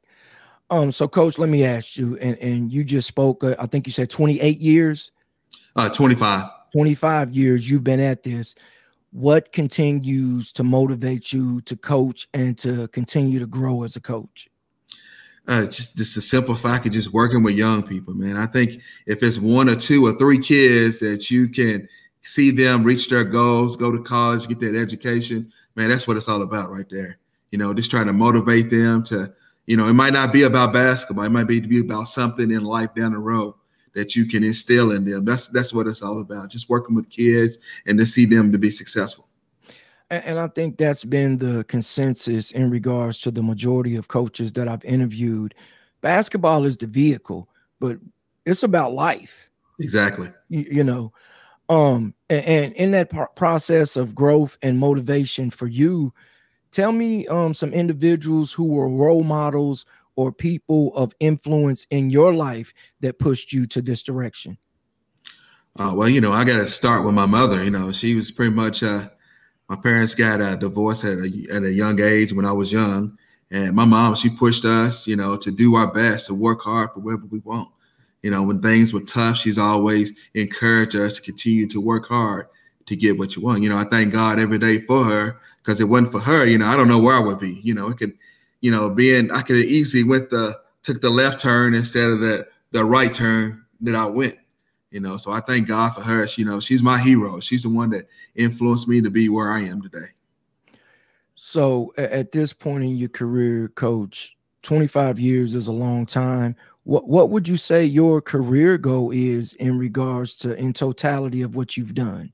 Um, 0.69 0.89
so 0.89 1.05
coach, 1.05 1.37
let 1.37 1.49
me 1.49 1.65
ask 1.65 1.97
you, 1.97 2.17
and, 2.19 2.37
and 2.37 2.71
you 2.71 2.85
just 2.85 3.07
spoke, 3.07 3.43
uh, 3.43 3.55
I 3.59 3.65
think 3.65 3.85
you 3.85 3.91
said 3.91 4.09
28 4.09 4.59
years. 4.59 5.11
Uh 5.75 5.89
25. 5.89 6.49
25 6.71 7.31
years 7.31 7.69
you've 7.69 7.83
been 7.83 7.99
at 7.99 8.23
this. 8.23 8.55
What 9.11 9.51
continues 9.51 10.51
to 10.53 10.63
motivate 10.63 11.33
you 11.33 11.61
to 11.61 11.75
coach 11.75 12.27
and 12.33 12.57
to 12.59 12.87
continue 12.89 13.39
to 13.39 13.47
grow 13.47 13.83
as 13.83 13.95
a 13.95 14.01
coach? 14.01 14.47
Uh, 15.47 15.65
just 15.65 15.97
just 15.97 16.13
to 16.13 16.21
simplify, 16.21 16.77
of 16.77 16.91
just 16.91 17.11
working 17.11 17.41
with 17.41 17.55
young 17.55 17.81
people, 17.81 18.13
man. 18.13 18.37
I 18.37 18.45
think 18.45 18.81
if 19.07 19.23
it's 19.23 19.39
one 19.39 19.67
or 19.67 19.75
two 19.75 20.05
or 20.05 20.13
three 20.13 20.37
kids 20.37 20.99
that 20.99 21.31
you 21.31 21.49
can 21.49 21.87
see 22.21 22.51
them 22.51 22.83
reach 22.83 23.09
their 23.09 23.23
goals, 23.23 23.75
go 23.75 23.91
to 23.91 24.03
college, 24.03 24.47
get 24.47 24.59
that 24.59 24.75
education, 24.75 25.51
man, 25.75 25.89
that's 25.89 26.07
what 26.07 26.17
it's 26.17 26.29
all 26.29 26.43
about 26.43 26.69
right 26.69 26.87
there. 26.89 27.17
You 27.51 27.57
know, 27.57 27.73
just 27.73 27.89
trying 27.89 28.05
to 28.05 28.13
motivate 28.13 28.69
them 28.69 29.01
to, 29.05 29.33
you 29.65 29.75
know, 29.75 29.87
it 29.87 29.93
might 29.93 30.13
not 30.13 30.31
be 30.31 30.43
about 30.43 30.71
basketball, 30.71 31.25
it 31.25 31.31
might 31.31 31.47
be 31.47 31.59
to 31.59 31.67
be 31.67 31.79
about 31.79 32.07
something 32.07 32.51
in 32.51 32.63
life 32.63 32.93
down 32.93 33.13
the 33.13 33.19
road 33.19 33.55
that 33.99 34.15
you 34.15 34.25
can 34.25 34.45
instill 34.45 34.91
in 34.93 35.03
them. 35.03 35.25
That's 35.25 35.47
that's 35.47 35.73
what 35.73 35.85
it's 35.85 36.01
all 36.01 36.21
about. 36.21 36.49
Just 36.49 36.69
working 36.69 36.95
with 36.95 37.09
kids 37.09 37.57
and 37.85 37.99
to 37.99 38.05
see 38.05 38.25
them 38.25 38.51
to 38.53 38.57
be 38.57 38.71
successful. 38.71 39.27
And 40.09 40.39
I 40.39 40.47
think 40.47 40.77
that's 40.77 41.05
been 41.05 41.37
the 41.37 41.65
consensus 41.65 42.51
in 42.51 42.71
regards 42.71 43.19
to 43.21 43.29
the 43.29 43.43
majority 43.43 43.95
of 43.95 44.07
coaches 44.07 44.53
that 44.53 44.67
I've 44.67 44.85
interviewed. 44.85 45.53
Basketball 46.01 46.65
is 46.65 46.77
the 46.77 46.87
vehicle, 46.87 47.49
but 47.79 47.99
it's 48.45 48.63
about 48.63 48.93
life. 48.93 49.49
Exactly. 49.79 50.31
You, 50.47 50.65
you 50.71 50.83
know, 50.83 51.13
um, 51.67 52.15
and, 52.29 52.45
and 52.45 52.73
in 52.73 52.91
that 52.91 53.35
process 53.35 53.97
of 53.97 54.15
growth 54.15 54.57
and 54.63 54.79
motivation 54.79 55.51
for 55.51 55.67
you, 55.67 56.13
tell 56.71 56.91
me 56.91 57.27
um 57.27 57.53
some 57.53 57.73
individuals 57.73 58.53
who 58.53 58.65
were 58.65 58.87
role 58.87 59.23
models 59.23 59.85
or 60.19 60.33
people 60.33 60.93
of 60.97 61.13
influence 61.21 61.87
in 61.91 62.09
your 62.09 62.33
life 62.33 62.73
that 62.99 63.19
pushed 63.19 63.53
you 63.53 63.65
to 63.65 63.81
this 63.81 64.03
direction? 64.03 64.57
Uh, 65.77 65.93
well, 65.95 66.09
you 66.09 66.19
know, 66.19 66.33
I 66.33 66.43
got 66.43 66.57
to 66.57 66.67
start 66.67 67.05
with 67.05 67.13
my 67.13 67.25
mother. 67.25 67.63
You 67.63 67.71
know, 67.71 67.93
she 67.93 68.15
was 68.15 68.29
pretty 68.29 68.53
much. 68.53 68.83
Uh, 68.83 69.07
my 69.69 69.77
parents 69.77 70.13
got 70.13 70.41
a 70.41 70.57
divorce 70.57 71.05
at 71.05 71.19
a 71.19 71.47
at 71.53 71.63
a 71.63 71.71
young 71.71 72.01
age 72.01 72.33
when 72.33 72.45
I 72.45 72.51
was 72.51 72.69
young, 72.69 73.17
and 73.49 73.73
my 73.73 73.85
mom 73.85 74.13
she 74.15 74.29
pushed 74.29 74.65
us, 74.65 75.07
you 75.07 75.15
know, 75.15 75.37
to 75.37 75.51
do 75.51 75.75
our 75.75 75.87
best 75.87 76.25
to 76.25 76.33
work 76.33 76.63
hard 76.63 76.89
for 76.93 76.99
whatever 76.99 77.25
we 77.27 77.39
want. 77.39 77.69
You 78.21 78.31
know, 78.31 78.43
when 78.43 78.61
things 78.61 78.91
were 78.91 78.99
tough, 78.99 79.37
she's 79.37 79.57
always 79.57 80.11
encouraged 80.33 80.97
us 80.97 81.13
to 81.13 81.21
continue 81.21 81.65
to 81.67 81.79
work 81.79 82.09
hard 82.09 82.47
to 82.87 82.95
get 82.97 83.17
what 83.17 83.37
you 83.37 83.41
want. 83.41 83.63
You 83.63 83.69
know, 83.69 83.77
I 83.77 83.85
thank 83.85 84.11
God 84.11 84.37
every 84.37 84.57
day 84.57 84.79
for 84.79 85.05
her 85.05 85.39
because 85.63 85.79
it 85.79 85.85
wasn't 85.85 86.11
for 86.11 86.19
her, 86.19 86.45
you 86.45 86.57
know, 86.57 86.67
I 86.67 86.75
don't 86.75 86.89
know 86.89 86.99
where 86.99 87.15
I 87.15 87.21
would 87.21 87.39
be. 87.39 87.61
You 87.63 87.73
know, 87.73 87.87
it 87.87 87.97
could 87.97 88.17
you 88.61 88.71
know, 88.71 88.89
being 88.89 89.31
I 89.31 89.41
could 89.41 89.57
have 89.57 89.65
easily 89.65 90.03
went 90.03 90.29
the 90.29 90.59
took 90.83 91.01
the 91.01 91.09
left 91.09 91.39
turn 91.39 91.73
instead 91.73 92.09
of 92.09 92.19
the 92.19 92.47
the 92.71 92.83
right 92.83 93.13
turn 93.13 93.65
that 93.81 93.95
I 93.95 94.05
went. 94.05 94.37
You 94.91 94.99
know, 94.99 95.17
so 95.17 95.31
I 95.31 95.39
thank 95.39 95.67
God 95.67 95.93
for 95.93 96.01
her. 96.01 96.25
She, 96.25 96.41
you 96.41 96.47
know, 96.47 96.59
she's 96.59 96.81
my 96.81 96.97
hero. 96.97 97.39
She's 97.39 97.63
the 97.63 97.69
one 97.69 97.91
that 97.91 98.07
influenced 98.35 98.87
me 98.87 99.01
to 99.01 99.11
be 99.11 99.29
where 99.29 99.51
I 99.51 99.61
am 99.61 99.81
today. 99.81 100.07
So 101.35 101.93
at 101.97 102.31
this 102.31 102.53
point 102.53 102.83
in 102.83 102.97
your 102.97 103.09
career, 103.09 103.69
coach, 103.69 104.35
25 104.63 105.19
years 105.19 105.55
is 105.55 105.67
a 105.67 105.71
long 105.71 106.05
time. 106.05 106.55
What 106.83 107.07
what 107.07 107.29
would 107.29 107.47
you 107.47 107.55
say 107.55 107.85
your 107.85 108.21
career 108.21 108.77
goal 108.77 109.11
is 109.11 109.53
in 109.53 109.77
regards 109.77 110.35
to 110.39 110.55
in 110.55 110.73
totality 110.73 111.41
of 111.41 111.55
what 111.55 111.77
you've 111.77 111.93
done? 111.93 112.33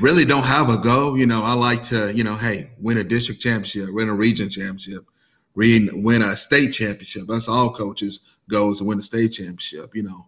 Really 0.00 0.24
don't 0.24 0.44
have 0.44 0.68
a 0.68 0.76
goal. 0.76 1.16
You 1.16 1.26
know, 1.26 1.42
I 1.42 1.52
like 1.52 1.82
to, 1.84 2.14
you 2.14 2.24
know, 2.24 2.36
hey, 2.36 2.70
win 2.78 2.98
a 2.98 3.04
district 3.04 3.40
championship, 3.40 3.92
win 3.92 4.08
a 4.08 4.14
region 4.14 4.48
championship, 4.48 5.04
win, 5.54 6.22
a 6.22 6.36
state 6.36 6.72
championship. 6.72 7.24
That's 7.28 7.48
all 7.48 7.72
coaches' 7.72 8.20
goals 8.48 8.78
to 8.78 8.84
win 8.84 8.98
a 8.98 9.02
state 9.02 9.32
championship, 9.32 9.94
you 9.94 10.02
know. 10.02 10.26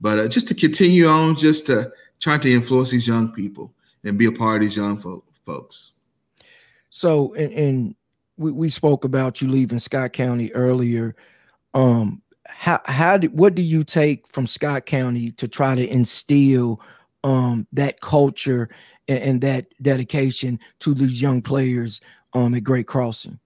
But 0.00 0.18
uh, 0.18 0.28
just 0.28 0.48
to 0.48 0.54
continue 0.54 1.08
on, 1.08 1.36
just 1.36 1.66
to 1.66 1.92
try 2.20 2.38
to 2.38 2.52
influence 2.52 2.90
these 2.90 3.06
young 3.06 3.32
people 3.32 3.72
and 4.04 4.18
be 4.18 4.26
a 4.26 4.32
part 4.32 4.56
of 4.56 4.62
these 4.62 4.76
young 4.76 4.96
fo- 4.96 5.24
folks. 5.46 5.92
So, 6.90 7.34
and, 7.34 7.52
and 7.52 7.94
we, 8.36 8.52
we 8.52 8.68
spoke 8.68 9.04
about 9.04 9.40
you 9.40 9.48
leaving 9.48 9.78
Scott 9.78 10.12
County 10.12 10.52
earlier. 10.52 11.14
Um, 11.72 12.22
how 12.46 12.80
how 12.84 13.16
did 13.16 13.36
what 13.36 13.54
do 13.54 13.62
you 13.62 13.82
take 13.84 14.28
from 14.28 14.46
Scott 14.46 14.86
County 14.86 15.32
to 15.32 15.48
try 15.48 15.74
to 15.74 15.86
instill 15.86 16.80
um, 17.24 17.66
that 17.72 18.00
culture 18.00 18.68
and, 19.08 19.18
and, 19.18 19.40
that 19.40 19.66
dedication 19.82 20.60
to 20.78 20.94
these 20.94 21.20
young 21.20 21.42
players 21.42 22.00
um, 22.34 22.54
at 22.54 22.62
Great 22.62 22.86
Crossing? 22.86 23.40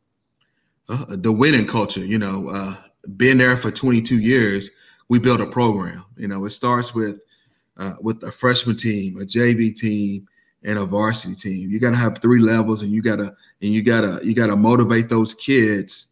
Uh, 0.88 1.04
the 1.08 1.32
winning 1.32 1.66
culture, 1.66 2.04
you 2.04 2.18
know, 2.18 2.48
uh, 2.48 2.74
been 3.16 3.38
there 3.38 3.56
for 3.56 3.70
22 3.70 4.18
years, 4.18 4.70
we 5.08 5.18
built 5.18 5.40
a 5.40 5.46
program. 5.46 6.04
You 6.16 6.28
know, 6.28 6.44
it 6.44 6.50
starts 6.50 6.94
with 6.94 7.20
uh, 7.76 7.94
with 8.00 8.22
a 8.24 8.32
freshman 8.32 8.76
team, 8.76 9.20
a 9.20 9.24
JV 9.24 9.74
team, 9.74 10.26
and 10.64 10.78
a 10.78 10.84
varsity 10.84 11.34
team. 11.34 11.70
You 11.70 11.78
got 11.78 11.90
to 11.90 11.96
have 11.96 12.18
three 12.18 12.40
levels, 12.40 12.82
and 12.82 12.90
you 12.90 13.00
gotta 13.00 13.34
and 13.62 13.72
you 13.72 13.82
gotta 13.82 14.20
you 14.24 14.34
gotta 14.34 14.56
motivate 14.56 15.08
those 15.08 15.34
kids 15.34 16.08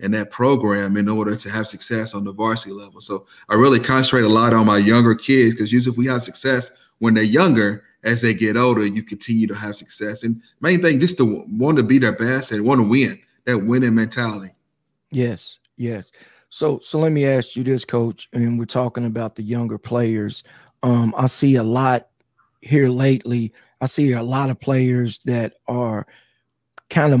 in 0.00 0.10
that 0.10 0.30
program 0.30 0.96
in 0.96 1.08
order 1.08 1.34
to 1.34 1.50
have 1.50 1.66
success 1.66 2.14
on 2.14 2.24
the 2.24 2.32
varsity 2.32 2.72
level. 2.72 3.00
So 3.00 3.26
I 3.48 3.54
really 3.54 3.80
concentrate 3.80 4.24
a 4.24 4.28
lot 4.28 4.52
on 4.52 4.66
my 4.66 4.76
younger 4.76 5.14
kids 5.14 5.54
because 5.54 5.72
usually 5.72 5.94
if 5.94 5.98
we 5.98 6.06
have 6.06 6.22
success 6.22 6.70
when 6.98 7.14
they're 7.14 7.22
younger, 7.22 7.84
as 8.02 8.22
they 8.22 8.34
get 8.34 8.56
older, 8.56 8.86
you 8.86 9.02
continue 9.02 9.46
to 9.48 9.54
have 9.54 9.76
success. 9.76 10.22
And 10.22 10.40
main 10.60 10.80
thing, 10.80 11.00
just 11.00 11.18
to 11.18 11.44
want 11.48 11.76
to 11.76 11.82
be 11.82 11.98
their 11.98 12.16
best 12.16 12.52
and 12.52 12.64
want 12.64 12.80
to 12.80 12.88
win, 12.88 13.18
that 13.44 13.58
winning 13.58 13.94
mentality. 13.94 14.52
Yes, 15.10 15.58
yes. 15.76 16.12
So, 16.48 16.78
so 16.82 16.98
let 16.98 17.12
me 17.12 17.26
ask 17.26 17.56
you 17.56 17.64
this, 17.64 17.84
Coach. 17.84 18.28
And 18.32 18.58
we're 18.58 18.64
talking 18.64 19.04
about 19.04 19.34
the 19.34 19.42
younger 19.42 19.78
players. 19.78 20.44
Um, 20.82 21.14
I 21.16 21.26
see 21.26 21.56
a 21.56 21.62
lot 21.62 22.08
here 22.60 22.88
lately. 22.88 23.52
I 23.80 23.86
see 23.86 24.12
a 24.12 24.22
lot 24.22 24.50
of 24.50 24.60
players 24.60 25.18
that 25.24 25.54
are 25.66 26.06
kind 26.88 27.12
of 27.12 27.20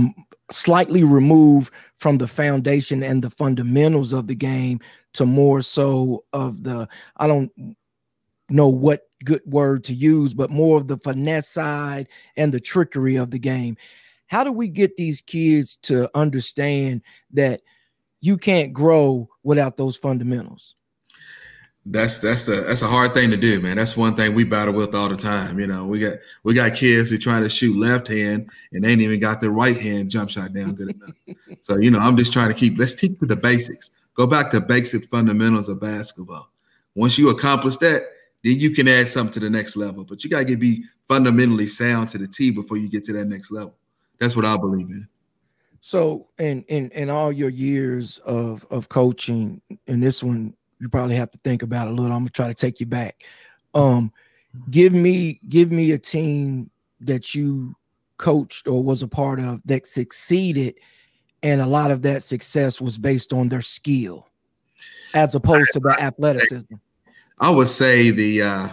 slightly 0.50 1.02
removed 1.02 1.72
from 1.98 2.18
the 2.18 2.28
foundation 2.28 3.02
and 3.02 3.22
the 3.22 3.30
fundamentals 3.30 4.12
of 4.12 4.28
the 4.28 4.34
game 4.34 4.80
to 5.14 5.26
more 5.26 5.62
so 5.62 6.24
of 6.32 6.62
the 6.62 6.88
I 7.16 7.26
don't 7.26 7.50
know 8.48 8.68
what 8.68 9.08
good 9.24 9.42
word 9.46 9.84
to 9.84 9.94
use, 9.94 10.34
but 10.34 10.50
more 10.50 10.78
of 10.78 10.88
the 10.88 10.98
finesse 10.98 11.48
side 11.48 12.08
and 12.36 12.52
the 12.52 12.60
trickery 12.60 13.16
of 13.16 13.30
the 13.30 13.38
game. 13.38 13.76
How 14.26 14.44
do 14.44 14.52
we 14.52 14.68
get 14.68 14.96
these 14.96 15.20
kids 15.20 15.76
to 15.82 16.10
understand 16.16 17.02
that 17.32 17.62
you 18.20 18.36
can't 18.36 18.72
grow 18.72 19.28
without 19.42 19.76
those 19.76 19.96
fundamentals? 19.96 20.74
That's 21.88 22.18
that's 22.18 22.48
a 22.48 22.62
that's 22.62 22.82
a 22.82 22.88
hard 22.88 23.14
thing 23.14 23.30
to 23.30 23.36
do, 23.36 23.60
man. 23.60 23.76
That's 23.76 23.96
one 23.96 24.16
thing 24.16 24.34
we 24.34 24.42
battle 24.42 24.74
with 24.74 24.92
all 24.92 25.08
the 25.08 25.16
time. 25.16 25.60
You 25.60 25.68
know, 25.68 25.86
we 25.86 26.00
got 26.00 26.14
we 26.42 26.52
got 26.52 26.74
kids 26.74 27.08
who 27.08 27.16
trying 27.16 27.44
to 27.44 27.48
shoot 27.48 27.76
left 27.76 28.08
hand 28.08 28.50
and 28.72 28.82
they 28.82 28.90
ain't 28.90 29.00
even 29.00 29.20
got 29.20 29.40
their 29.40 29.52
right 29.52 29.80
hand 29.80 30.10
jump 30.10 30.28
shot 30.28 30.52
down 30.52 30.74
good 30.74 30.96
enough. 30.96 31.36
so 31.60 31.78
you 31.78 31.92
know, 31.92 32.00
I'm 32.00 32.16
just 32.16 32.32
trying 32.32 32.48
to 32.48 32.54
keep 32.54 32.76
let's 32.76 32.96
keep 32.96 33.20
with 33.20 33.28
the 33.28 33.36
basics. 33.36 33.92
Go 34.14 34.26
back 34.26 34.50
to 34.50 34.60
basic 34.60 35.08
fundamentals 35.10 35.68
of 35.68 35.80
basketball. 35.80 36.50
Once 36.96 37.18
you 37.18 37.28
accomplish 37.28 37.76
that, 37.76 38.02
then 38.46 38.60
you 38.60 38.70
can 38.70 38.86
add 38.86 39.08
something 39.08 39.32
to 39.32 39.40
the 39.40 39.50
next 39.50 39.76
level. 39.76 40.04
But 40.04 40.22
you 40.22 40.30
got 40.30 40.38
to 40.38 40.44
get 40.44 40.60
be 40.60 40.84
fundamentally 41.08 41.66
sound 41.66 42.08
to 42.10 42.18
the 42.18 42.28
T 42.28 42.52
before 42.52 42.76
you 42.76 42.88
get 42.88 43.02
to 43.06 43.12
that 43.14 43.24
next 43.24 43.50
level. 43.50 43.74
That's 44.20 44.36
what 44.36 44.44
I 44.44 44.56
believe 44.56 44.88
in. 44.88 45.08
So, 45.80 46.28
in 46.38 46.62
in 46.68 46.90
in 46.90 47.10
all 47.10 47.32
your 47.32 47.48
years 47.48 48.18
of 48.18 48.64
of 48.70 48.88
coaching, 48.88 49.60
and 49.88 50.00
this 50.00 50.22
one 50.22 50.54
you 50.78 50.88
probably 50.88 51.16
have 51.16 51.32
to 51.32 51.38
think 51.38 51.62
about 51.64 51.88
a 51.88 51.90
little. 51.90 52.12
I'm 52.12 52.20
gonna 52.20 52.30
try 52.30 52.46
to 52.46 52.54
take 52.54 52.78
you 52.78 52.86
back. 52.86 53.24
Um, 53.74 54.12
give 54.70 54.92
me 54.92 55.40
give 55.48 55.72
me 55.72 55.90
a 55.90 55.98
team 55.98 56.70
that 57.00 57.34
you 57.34 57.74
coached 58.16 58.68
or 58.68 58.82
was 58.82 59.02
a 59.02 59.08
part 59.08 59.40
of 59.40 59.60
that 59.64 59.88
succeeded, 59.88 60.76
and 61.42 61.60
a 61.60 61.66
lot 61.66 61.90
of 61.90 62.02
that 62.02 62.22
success 62.22 62.80
was 62.80 62.96
based 62.96 63.32
on 63.32 63.48
their 63.48 63.62
skill, 63.62 64.28
as 65.14 65.34
opposed 65.34 65.72
to 65.72 65.80
the 65.80 65.96
athleticism. 66.00 66.76
I 67.38 67.50
would 67.50 67.68
say 67.68 68.10
the 68.10 68.42
uh, 68.42 68.68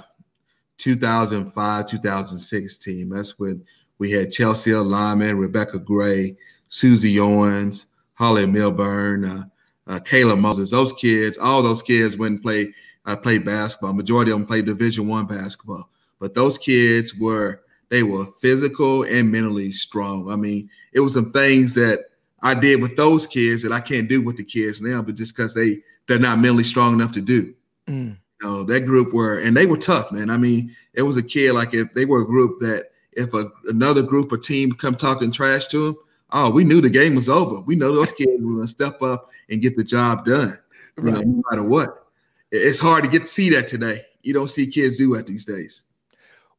2005 0.77 1.85
2006 1.87 2.77
team. 2.77 3.09
That's 3.09 3.37
when 3.37 3.63
we 3.99 4.11
had 4.11 4.31
Chelsea 4.31 4.73
Lyman, 4.73 5.37
Rebecca 5.37 5.79
Gray, 5.79 6.35
Susie 6.67 7.19
Owens, 7.19 7.87
Holly 8.13 8.45
Milburn, 8.45 9.25
uh, 9.25 9.43
uh, 9.87 9.99
Kayla 9.99 10.39
Moses. 10.39 10.71
Those 10.71 10.93
kids, 10.93 11.37
all 11.37 11.61
those 11.61 11.81
kids 11.81 12.17
went 12.17 12.33
and 12.35 12.41
played 12.41 12.73
uh, 13.05 13.17
played 13.17 13.45
basketball. 13.45 13.93
Majority 13.93 14.31
of 14.31 14.39
them 14.39 14.47
played 14.47 14.65
Division 14.65 15.07
One 15.07 15.25
basketball. 15.25 15.89
But 16.19 16.33
those 16.33 16.57
kids 16.57 17.13
were 17.15 17.61
they 17.89 18.03
were 18.03 18.27
physical 18.41 19.03
and 19.03 19.31
mentally 19.31 19.71
strong. 19.71 20.31
I 20.31 20.37
mean, 20.37 20.69
it 20.93 21.01
was 21.01 21.13
some 21.13 21.31
things 21.31 21.73
that 21.75 22.05
I 22.41 22.53
did 22.53 22.81
with 22.81 22.95
those 22.95 23.27
kids 23.27 23.61
that 23.63 23.73
I 23.73 23.81
can't 23.81 24.07
do 24.07 24.21
with 24.21 24.37
the 24.37 24.43
kids 24.43 24.81
now, 24.81 25.01
but 25.01 25.15
just 25.15 25.35
because 25.35 25.53
they 25.53 25.81
they're 26.07 26.17
not 26.17 26.39
mentally 26.39 26.63
strong 26.63 26.93
enough 26.93 27.11
to 27.13 27.21
do. 27.21 27.53
Mm 27.89 28.17
know, 28.43 28.63
that 28.63 28.81
group 28.81 29.13
were, 29.13 29.39
and 29.39 29.55
they 29.55 29.65
were 29.65 29.77
tough, 29.77 30.11
man. 30.11 30.29
I 30.29 30.37
mean, 30.37 30.75
it 30.93 31.01
was 31.03 31.17
a 31.17 31.23
kid 31.23 31.53
like 31.53 31.73
if 31.73 31.93
they 31.93 32.05
were 32.05 32.21
a 32.21 32.25
group 32.25 32.59
that 32.59 32.91
if 33.13 33.33
a, 33.33 33.49
another 33.67 34.01
group 34.01 34.31
or 34.31 34.37
team 34.37 34.71
come 34.73 34.95
talking 34.95 35.31
trash 35.31 35.67
to 35.67 35.85
them, 35.85 35.97
oh, 36.31 36.49
we 36.49 36.63
knew 36.63 36.81
the 36.81 36.89
game 36.89 37.15
was 37.15 37.29
over. 37.29 37.59
We 37.61 37.75
know 37.75 37.95
those 37.95 38.11
kids 38.11 38.41
were 38.41 38.55
gonna 38.55 38.67
step 38.67 39.01
up 39.01 39.29
and 39.49 39.61
get 39.61 39.77
the 39.77 39.83
job 39.83 40.25
done, 40.25 40.57
right. 40.97 41.13
know, 41.13 41.21
no 41.21 41.43
matter 41.49 41.63
what. 41.63 42.07
It's 42.51 42.79
hard 42.79 43.03
to 43.03 43.09
get 43.09 43.23
to 43.23 43.27
see 43.27 43.49
that 43.51 43.67
today. 43.67 44.05
You 44.21 44.33
don't 44.33 44.49
see 44.49 44.67
kids 44.67 44.97
do 44.97 45.15
that 45.15 45.27
these 45.27 45.45
days. 45.45 45.85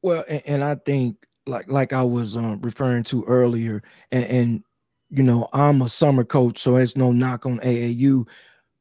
Well, 0.03 0.25
and, 0.29 0.43
and 0.47 0.65
I 0.65 0.75
think 0.75 1.17
like 1.47 1.71
like 1.71 1.93
I 1.93 2.03
was 2.03 2.37
um, 2.37 2.61
referring 2.61 3.05
to 3.05 3.25
earlier, 3.25 3.83
and, 4.11 4.25
and 4.25 4.65
you 5.11 5.23
know 5.23 5.49
I'm 5.53 5.83
a 5.83 5.89
summer 5.89 6.25
coach, 6.25 6.59
so 6.59 6.77
it's 6.77 6.97
no 6.97 7.13
knock 7.13 7.47
on 7.47 7.59
AAU, 7.61 8.29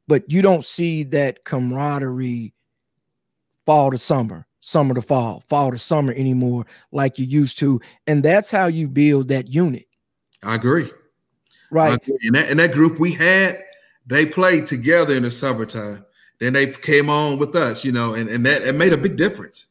but 0.07 0.29
you 0.31 0.41
don't 0.41 0.65
see 0.65 1.03
that 1.03 1.43
camaraderie 1.45 2.53
fall 3.65 3.91
to 3.91 3.97
summer, 3.97 4.45
summer 4.59 4.93
to 4.93 5.01
fall, 5.01 5.43
fall 5.49 5.71
to 5.71 5.77
summer 5.77 6.13
anymore 6.13 6.65
like 6.91 7.19
you 7.19 7.25
used 7.25 7.59
to, 7.59 7.81
and 8.07 8.23
that's 8.23 8.49
how 8.51 8.67
you 8.67 8.87
build 8.87 9.27
that 9.29 9.47
unit. 9.47 9.87
I 10.43 10.55
agree. 10.55 10.91
Right. 11.71 11.91
I 11.91 11.95
agree. 11.95 12.17
And, 12.23 12.35
that, 12.35 12.49
and 12.49 12.59
that 12.59 12.73
group 12.73 12.99
we 12.99 13.13
had, 13.13 13.63
they 14.05 14.25
played 14.25 14.67
together 14.67 15.15
in 15.15 15.23
the 15.23 15.31
summertime. 15.31 16.05
Then 16.39 16.53
they 16.53 16.67
came 16.67 17.09
on 17.09 17.39
with 17.39 17.55
us, 17.55 17.85
you 17.85 17.91
know, 17.91 18.13
and, 18.13 18.27
and 18.29 18.45
that 18.45 18.63
it 18.63 18.75
made 18.75 18.91
a 18.91 18.97
big 18.97 19.15
difference. 19.15 19.67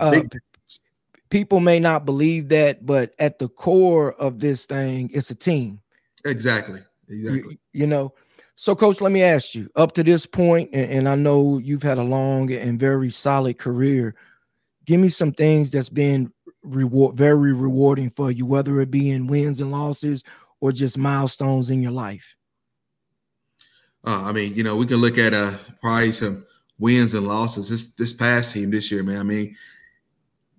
Uh, 0.00 0.10
big 0.10 0.24
difference. 0.24 0.80
People 1.28 1.60
may 1.60 1.78
not 1.78 2.04
believe 2.04 2.48
that, 2.48 2.84
but 2.84 3.14
at 3.20 3.38
the 3.38 3.48
core 3.48 4.14
of 4.14 4.40
this 4.40 4.66
thing, 4.66 5.10
it's 5.12 5.30
a 5.30 5.34
team. 5.36 5.80
Exactly. 6.24 6.82
Exactly. 7.08 7.38
You, 7.38 7.56
you 7.72 7.86
know, 7.86 8.12
so 8.60 8.76
coach, 8.76 9.00
let 9.00 9.10
me 9.10 9.22
ask 9.22 9.54
you 9.54 9.70
up 9.74 9.92
to 9.92 10.02
this 10.02 10.26
point, 10.26 10.68
and, 10.74 10.90
and 10.90 11.08
I 11.08 11.14
know 11.14 11.56
you've 11.56 11.82
had 11.82 11.96
a 11.96 12.02
long 12.02 12.52
and 12.52 12.78
very 12.78 13.08
solid 13.08 13.56
career. 13.56 14.14
Give 14.84 15.00
me 15.00 15.08
some 15.08 15.32
things 15.32 15.70
that's 15.70 15.88
been 15.88 16.30
reward 16.62 17.16
very 17.16 17.54
rewarding 17.54 18.10
for 18.10 18.30
you, 18.30 18.44
whether 18.44 18.78
it 18.82 18.90
be 18.90 19.12
in 19.12 19.28
wins 19.28 19.62
and 19.62 19.72
losses 19.72 20.24
or 20.60 20.72
just 20.72 20.98
milestones 20.98 21.70
in 21.70 21.82
your 21.82 21.92
life. 21.92 22.36
Uh, 24.06 24.24
I 24.24 24.32
mean, 24.32 24.54
you 24.54 24.62
know, 24.62 24.76
we 24.76 24.84
can 24.84 24.98
look 24.98 25.16
at 25.16 25.32
uh, 25.32 25.56
probably 25.80 26.12
some 26.12 26.44
wins 26.78 27.14
and 27.14 27.26
losses. 27.26 27.70
This 27.70 27.94
this 27.94 28.12
past 28.12 28.52
team 28.52 28.70
this 28.70 28.90
year, 28.90 29.02
man. 29.02 29.20
I 29.20 29.22
mean, 29.22 29.56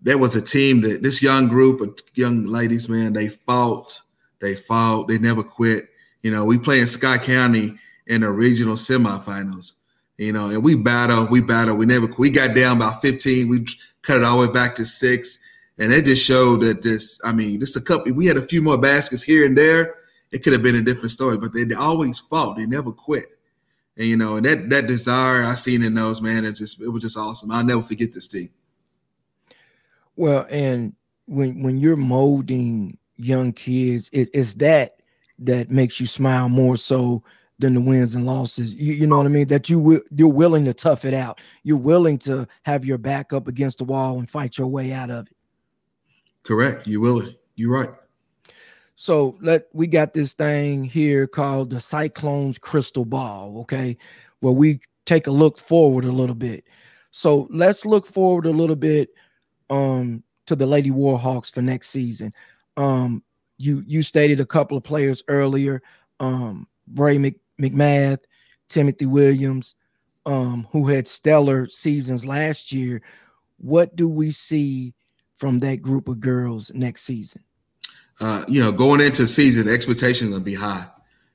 there 0.02 0.18
was 0.18 0.36
a 0.36 0.42
team 0.42 0.82
that 0.82 1.04
this 1.04 1.22
young 1.22 1.48
group 1.48 1.82
of 1.82 2.00
young 2.16 2.48
ladies, 2.48 2.90
man, 2.90 3.14
they 3.14 3.30
fought, 3.30 4.02
they 4.40 4.56
fought, 4.56 5.08
they 5.08 5.20
never 5.20 5.44
quit. 5.44 5.90
You 6.24 6.32
know, 6.32 6.46
we 6.46 6.58
play 6.58 6.80
in 6.80 6.88
Scott 6.88 7.22
County 7.22 7.78
in 8.08 8.22
the 8.22 8.30
regional 8.30 8.76
semifinals. 8.76 9.76
You 10.18 10.34
know, 10.34 10.50
and 10.50 10.64
we 10.64 10.76
battle, 10.76 11.26
we 11.26 11.42
battle, 11.42 11.76
we 11.76 11.86
never 11.86 12.08
we 12.18 12.30
got 12.30 12.56
down 12.56 12.78
by 12.78 12.94
15, 13.02 13.50
we 13.50 13.66
cut 14.04 14.18
it 14.18 14.24
all 14.24 14.40
the 14.40 14.48
way 14.48 14.54
back 14.54 14.76
to 14.76 14.86
six. 14.86 15.40
And 15.80 15.92
it 15.92 16.06
just 16.06 16.24
showed 16.24 16.62
that 16.62 16.84
this, 16.84 17.20
I 17.24 17.32
mean, 17.32 17.60
just 17.60 17.76
a 17.76 17.82
couple, 17.82 18.14
we 18.14 18.28
had 18.28 18.38
a 18.38 18.42
few 18.42 18.62
more 18.62 18.78
baskets 18.78 19.24
here 19.24 19.46
and 19.46 19.58
there 19.58 19.96
it 20.32 20.44
could 20.44 20.54
have 20.54 20.64
been 20.64 20.76
a 20.76 20.82
different 20.82 21.12
story. 21.12 21.38
But 21.38 21.54
they, 21.54 21.66
always 21.76 22.20
fought. 22.20 22.58
They 22.58 22.66
never 22.66 22.92
quit. 22.92 23.38
And 23.98 24.08
you 24.08 24.18
know, 24.18 24.38
and 24.38 24.46
that 24.46 24.70
that 24.70 24.88
desire 24.88 25.44
I 25.44 25.56
seen 25.56 25.84
in 25.84 25.94
those 25.94 26.22
man, 26.22 26.46
it 26.46 26.54
just 26.54 26.82
it 26.82 26.88
was 26.88 27.04
just 27.04 27.18
awesome. 27.18 27.52
I'll 27.52 27.64
never 27.64 27.84
forget 27.84 28.14
this 28.14 28.28
team. 28.28 28.50
Well, 30.16 30.48
and 30.50 30.94
when 31.26 31.62
when 31.62 31.78
you're 31.78 31.98
molding 31.98 32.98
young 33.18 33.52
kids, 33.52 34.10
it, 34.14 34.30
it's 34.34 34.54
that 34.56 35.02
that 35.40 35.70
makes 35.70 36.00
you 36.00 36.06
smile 36.06 36.48
more 36.48 36.78
so 36.78 37.24
than 37.62 37.76
the 37.76 37.82
wins 37.82 38.16
and 38.16 38.26
losses. 38.26 38.76
You, 38.76 38.94
you 38.94 39.08
know 39.08 39.18
what 39.18 39.26
I 39.26 39.30
mean? 39.30 39.48
That 39.48 39.70
you 39.70 40.04
you're 40.14 40.28
willing 40.28 40.66
to 40.66 40.74
tough 40.74 41.06
it 41.06 41.14
out. 41.14 41.40
You're 41.64 41.78
willing 41.78 42.18
to 42.20 42.48
have 42.64 42.84
your 42.84 42.98
back 42.98 43.32
up 43.32 43.48
against 43.48 43.78
the 43.78 43.86
wall 43.86 44.20
and 44.20 44.30
fight 44.30 44.58
your 44.58 44.68
way 44.68 44.92
out 44.92 45.10
of 45.10 45.28
it. 45.28 45.36
Correct. 46.44 46.88
You 46.88 47.02
will. 47.02 47.30
You're 47.56 47.72
right. 47.72 47.90
So 48.96 49.38
let 49.42 49.68
we 49.74 49.88
got 49.88 50.14
this 50.14 50.34
thing 50.34 50.84
here 50.84 51.26
called 51.26 51.70
the 51.70 51.80
Cyclones 51.80 52.60
Crystal 52.60 53.06
Ball, 53.06 53.60
okay, 53.62 53.98
where 54.42 54.54
we 54.54 54.80
take 55.06 55.28
a 55.28 55.32
look 55.32 55.58
forward 55.58 56.06
a 56.06 56.12
little 56.12 56.36
bit. 56.36 56.66
So 57.12 57.48
let's 57.52 57.86
look 57.86 58.06
forward 58.06 58.46
a 58.46 58.52
little 58.52 58.76
bit 58.76 59.10
um 59.70 60.24
to 60.48 60.56
the 60.56 60.66
Lady 60.66 60.92
Warhawks 60.92 61.52
for 61.52 61.62
next 61.62 61.90
season. 61.90 62.34
Um 62.78 63.24
you 63.58 63.84
you 63.88 64.02
stated 64.02 64.40
a 64.40 64.46
couple 64.46 64.78
of 64.78 64.84
players 64.84 65.24
earlier, 65.28 65.82
um 66.20 66.68
Bray 66.88 67.18
Mc, 67.18 67.40
McMath, 67.62 68.20
Timothy 68.70 69.06
Williams, 69.06 69.76
um, 70.26 70.68
who 70.72 70.88
had 70.88 71.08
stellar 71.08 71.68
seasons 71.68 72.26
last 72.26 72.72
year. 72.72 73.02
What 73.58 73.96
do 73.96 74.08
we 74.08 74.32
see 74.32 74.94
from 75.38 75.60
that 75.60 75.82
group 75.82 76.08
of 76.08 76.20
girls 76.20 76.72
next 76.74 77.04
season? 77.04 77.44
uh, 78.22 78.46
you 78.48 78.62
know, 78.62 78.72
going 78.72 79.02
into 79.02 79.28
season, 79.28 79.68
expectations 79.68 80.34
to 80.34 80.40
be 80.40 80.54
high. 80.54 80.86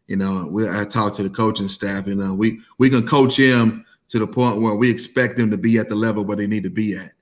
You 0.07 0.17
know, 0.17 0.47
we, 0.49 0.69
I 0.69 0.85
talked 0.85 1.17
to 1.17 1.25
the 1.25 1.31
coaching 1.31 1.69
staff, 1.69 2.07
and 2.07 2.23
uh, 2.23 2.33
we 2.33 2.61
we 2.79 2.89
can 2.89 3.07
coach 3.07 3.37
them 3.37 3.85
to 4.09 4.21
the 4.21 4.27
point 4.27 4.61
where 4.61 4.77
we 4.77 4.89
expect 4.89 5.37
them 5.37 5.51
to 5.51 5.59
be 5.59 5.79
at 5.79 5.89
the 5.89 5.97
level 5.97 6.25
where 6.25 6.37
they 6.37 6.47
need 6.47 6.63
to 6.63 6.71
be 6.71 6.97
at. 6.97 7.13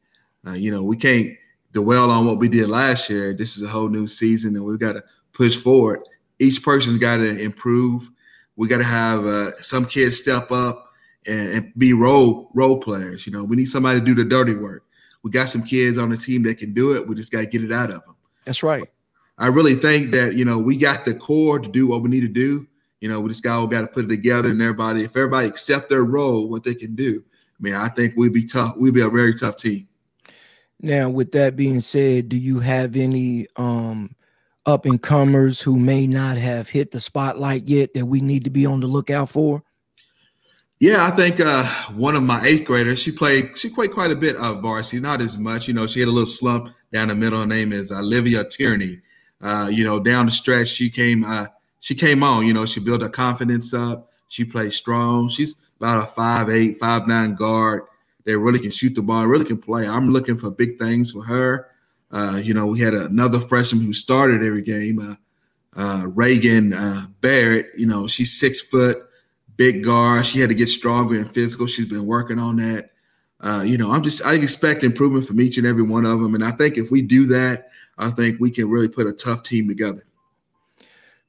Uh, 0.47 0.53
you 0.53 0.71
know, 0.71 0.83
we 0.83 0.97
can't 0.97 1.31
dwell 1.73 2.11
on 2.11 2.27
what 2.27 2.39
we 2.39 2.47
did 2.47 2.69
last 2.69 3.09
year. 3.09 3.33
This 3.33 3.57
is 3.57 3.63
a 3.63 3.69
whole 3.69 3.89
new 3.89 4.07
season, 4.07 4.55
and 4.55 4.65
we've 4.65 4.79
got 4.79 4.93
to 4.93 5.05
push 5.33 5.57
forward. 5.57 6.01
Each 6.39 6.63
person's 6.63 6.99
got 6.99 7.17
to 7.17 7.39
improve. 7.39 8.11
We 8.57 8.69
got 8.69 8.79
to 8.79 8.85
have 8.85 9.27
uh, 9.27 9.61
some 9.61 9.87
kids 9.87 10.19
step 10.19 10.51
up 10.51 10.91
and, 11.27 11.49
and, 11.49 11.73
be 11.77 11.93
role 11.93 12.51
role 12.55 12.81
players. 12.81 13.27
You 13.27 13.33
know, 13.33 13.45
we 13.45 13.57
need 13.57 13.67
somebody 13.67 13.99
to 13.99 14.05
do 14.05 14.15
the 14.15 14.25
dirty 14.25 14.55
work. 14.55 14.85
We 15.23 15.31
got 15.31 15.49
some 15.49 15.63
kids 15.63 15.99
on 15.99 16.11
the 16.11 16.17
team 16.17 16.43
that 16.45 16.59
can 16.59 16.75
do 16.75 16.95
it. 16.95 17.07
We 17.07 17.15
just 17.15 17.33
got 17.33 17.41
to 17.41 17.47
get 17.47 17.65
it 17.65 17.73
out 17.73 17.91
of 17.91 18.05
them. 18.05 18.17
That's 18.45 18.63
right. 18.63 18.89
I 19.39 19.47
really 19.49 19.75
think 19.75 20.13
that 20.13 20.35
you 20.35 20.45
know 20.45 20.59
we 20.59 20.77
got 20.77 21.05
the 21.05 21.15
core 21.15 21.59
to 21.59 21.69
do 21.69 21.87
what 21.87 22.03
we 22.03 22.11
need 22.11 22.21
to 22.21 22.29
do. 22.29 22.67
You 23.01 23.09
know, 23.09 23.21
we 23.21 23.29
just 23.29 23.43
got 23.43 23.65
got 23.67 23.83
to 23.83 23.89
put 23.89 24.05
it 24.05 24.09
together, 24.09 24.51
and 24.51 24.61
everybody, 24.63 25.03
if 25.03 25.17
everybody 25.17 25.49
accept 25.49 25.89
their 25.89 26.05
role, 26.05 26.49
what 26.49 26.65
they 26.65 26.75
can 26.75 26.95
do. 26.95 27.25
I 27.59 27.63
mean, 27.63 27.75
I 27.75 27.89
think 27.89 28.15
we'd 28.17 28.33
be 28.33 28.45
tough. 28.45 28.77
We'd 28.77 28.95
be 28.95 29.01
a 29.01 29.09
very 29.09 29.35
tough 29.35 29.57
team. 29.57 29.89
Now, 30.81 31.09
with 31.09 31.33
that 31.33 31.57
being 31.57 31.81
said, 31.81 32.29
do 32.29 32.37
you 32.37 32.59
have 32.61 32.97
any 32.97 33.47
um, 33.57 34.15
up 34.67 34.87
and 34.87 35.01
comers 35.01 35.61
who 35.61 35.79
may 35.79 36.07
not 36.07 36.37
have 36.37 36.69
hit 36.69 36.91
the 36.91 37.01
spotlight 37.01 37.69
yet 37.69 37.95
that 37.95 38.07
we 38.07 38.21
need 38.21 38.45
to 38.45 38.51
be 38.51 38.67
on 38.67 38.81
the 38.81 38.87
lookout 38.87 39.29
for? 39.29 39.63
Yeah, 40.81 41.07
I 41.07 41.11
think 41.13 41.41
uh, 41.41 41.65
one 41.95 42.17
of 42.17 42.23
my 42.23 42.45
eighth 42.45 42.67
graders, 42.67 42.99
she 42.99 43.13
played, 43.13 43.57
she 43.57 43.71
played 43.71 43.93
quite 43.93 44.11
a 44.11 44.17
bit 44.17 44.37
of 44.37 44.61
varsity, 44.61 45.01
not 45.01 45.21
as 45.21 45.39
much. 45.39 45.69
You 45.69 45.75
know, 45.75 45.87
she 45.87 46.01
had 46.01 46.09
a 46.09 46.13
little 46.13 46.27
slump 46.27 46.75
down 46.93 47.09
the 47.09 47.15
middle. 47.15 47.41
Her 47.41 47.47
name 47.47 47.73
is 47.73 47.93
Olivia 47.93 48.45
Tierney. 48.45 49.01
Uh, 49.41 49.69
you 49.71 49.85
know, 49.85 50.01
down 50.01 50.27
the 50.27 50.33
stretch, 50.33 50.69
she 50.69 50.91
came 50.91 51.25
uh, 51.25 51.47
she 51.81 51.95
came 51.95 52.23
on. 52.23 52.47
You 52.47 52.55
know, 52.55 52.67
she 52.67 52.81
built 52.81 53.03
her 53.03 53.09
confidence 53.09 53.75
up. 53.75 54.11
She 54.29 54.45
played 54.45 54.73
strong. 54.73 55.29
She's 55.29 55.57
about 55.79 56.03
a 56.03 56.07
five 56.07 56.49
eight, 56.49 56.79
five 56.79 57.07
nine 57.07 57.35
guard. 57.35 57.83
They 58.25 58.35
really 58.35 58.59
can 58.59 58.71
shoot 58.71 58.95
the 58.95 59.03
ball, 59.03 59.27
really 59.27 59.45
can 59.45 59.59
play. 59.59 59.87
I'm 59.87 60.11
looking 60.11 60.39
for 60.39 60.51
big 60.51 60.79
things 60.79 61.13
for 61.13 61.23
her. 61.25 61.69
Uh, 62.15 62.37
you 62.37 62.55
know, 62.55 62.67
we 62.67 62.79
had 62.81 62.95
another 62.95 63.41
freshman 63.41 63.85
who 63.85 63.93
started 63.93 64.43
every 64.43 64.63
game, 64.63 65.19
uh, 65.77 65.81
uh, 65.81 66.07
Reagan 66.07 66.73
uh, 66.73 67.07
Barrett. 67.21 67.71
You 67.77 67.87
know, 67.87 68.07
she's 68.07 68.39
six 68.39 68.61
foot, 68.61 68.99
big 69.57 69.83
guard. 69.85 70.25
She 70.25 70.39
had 70.39 70.49
to 70.49 70.55
get 70.55 70.69
stronger 70.69 71.19
and 71.19 71.35
physical. 71.35 71.67
She's 71.67 71.87
been 71.87 72.07
working 72.07 72.39
on 72.39 72.57
that. 72.57 72.91
You 73.65 73.77
know, 73.77 73.91
I'm 73.91 74.03
just 74.03 74.25
I 74.25 74.35
expect 74.35 74.85
improvement 74.85 75.27
from 75.27 75.41
each 75.41 75.59
and 75.59 75.67
every 75.67 75.83
one 75.83 76.07
of 76.07 76.21
them, 76.21 76.35
and 76.35 76.45
I 76.45 76.53
think 76.53 76.79
if 76.79 76.91
we 76.91 77.03
do 77.03 77.27
that, 77.27 77.69
I 77.99 78.11
think 78.11 78.41
we 78.41 78.51
can 78.51 78.71
really 78.71 78.89
put 78.89 79.07
a 79.07 79.13
tough 79.13 79.43
team 79.43 79.69
together. 79.69 80.07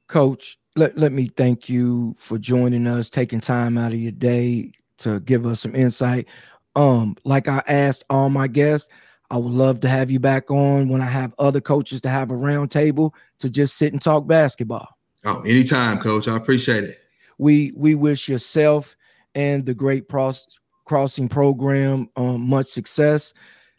Coach, 0.07 0.57
let, 0.75 0.97
let 0.97 1.11
me 1.11 1.27
thank 1.27 1.67
you 1.67 2.15
for 2.17 2.37
joining 2.37 2.87
us, 2.87 3.09
taking 3.09 3.39
time 3.39 3.77
out 3.77 3.91
of 3.91 3.99
your 3.99 4.11
day 4.11 4.71
to 4.99 5.19
give 5.21 5.45
us 5.45 5.61
some 5.61 5.75
insight. 5.75 6.27
Um, 6.75 7.17
like 7.23 7.47
I 7.47 7.63
asked 7.67 8.03
all 8.09 8.29
my 8.29 8.47
guests, 8.47 8.89
I 9.29 9.38
would 9.38 9.51
love 9.51 9.79
to 9.81 9.89
have 9.89 10.11
you 10.11 10.19
back 10.19 10.51
on 10.51 10.89
when 10.89 11.01
I 11.01 11.05
have 11.05 11.33
other 11.39 11.61
coaches 11.61 12.01
to 12.01 12.09
have 12.09 12.31
a 12.31 12.35
roundtable 12.35 13.11
to 13.39 13.49
just 13.49 13.75
sit 13.75 13.91
and 13.91 14.01
talk 14.01 14.27
basketball. 14.27 14.88
Oh, 15.25 15.41
anytime, 15.41 15.99
coach. 15.99 16.27
I 16.27 16.35
appreciate 16.35 16.83
it. 16.83 16.99
We 17.38 17.73
we 17.75 17.95
wish 17.95 18.29
yourself 18.29 18.95
and 19.33 19.65
the 19.65 19.73
great 19.73 20.07
cross, 20.07 20.45
crossing 20.85 21.27
program 21.27 22.09
um, 22.15 22.41
much 22.41 22.67
success. 22.67 23.33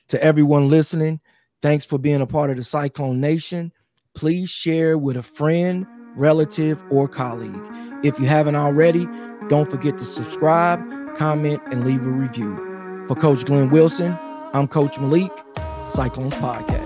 To 0.09 0.23
everyone 0.23 0.69
listening, 0.69 1.21
Thanks 1.63 1.85
for 1.85 1.99
being 1.99 2.21
a 2.21 2.27
part 2.27 2.51
of 2.51 2.57
the 2.57 2.63
Cyclone 2.63 3.21
Nation. 3.21 3.73
Please 4.15 4.49
share 4.49 4.99
with 4.99 5.17
a 5.17 5.23
friend, 5.23 5.87
relative, 6.15 6.83
or 6.91 7.09
colleague. 7.09 7.61
If 8.05 8.21
you 8.21 8.27
haven't 8.27 8.57
already, 8.57 9.09
don't 9.49 9.71
forget 9.71 9.99
to 9.99 10.05
subscribe, 10.05 10.79
comment, 11.17 11.61
and 11.73 11.85
leave 11.85 12.07
a 12.07 12.11
review. 12.11 12.55
For 13.09 13.17
Coach 13.17 13.45
Glenn 13.47 13.71
Wilson, 13.71 14.17
I'm 14.57 14.67
Coach 14.67 14.99
Malik, 14.99 15.31
Cyclones 15.87 16.35
Podcast. 16.37 16.86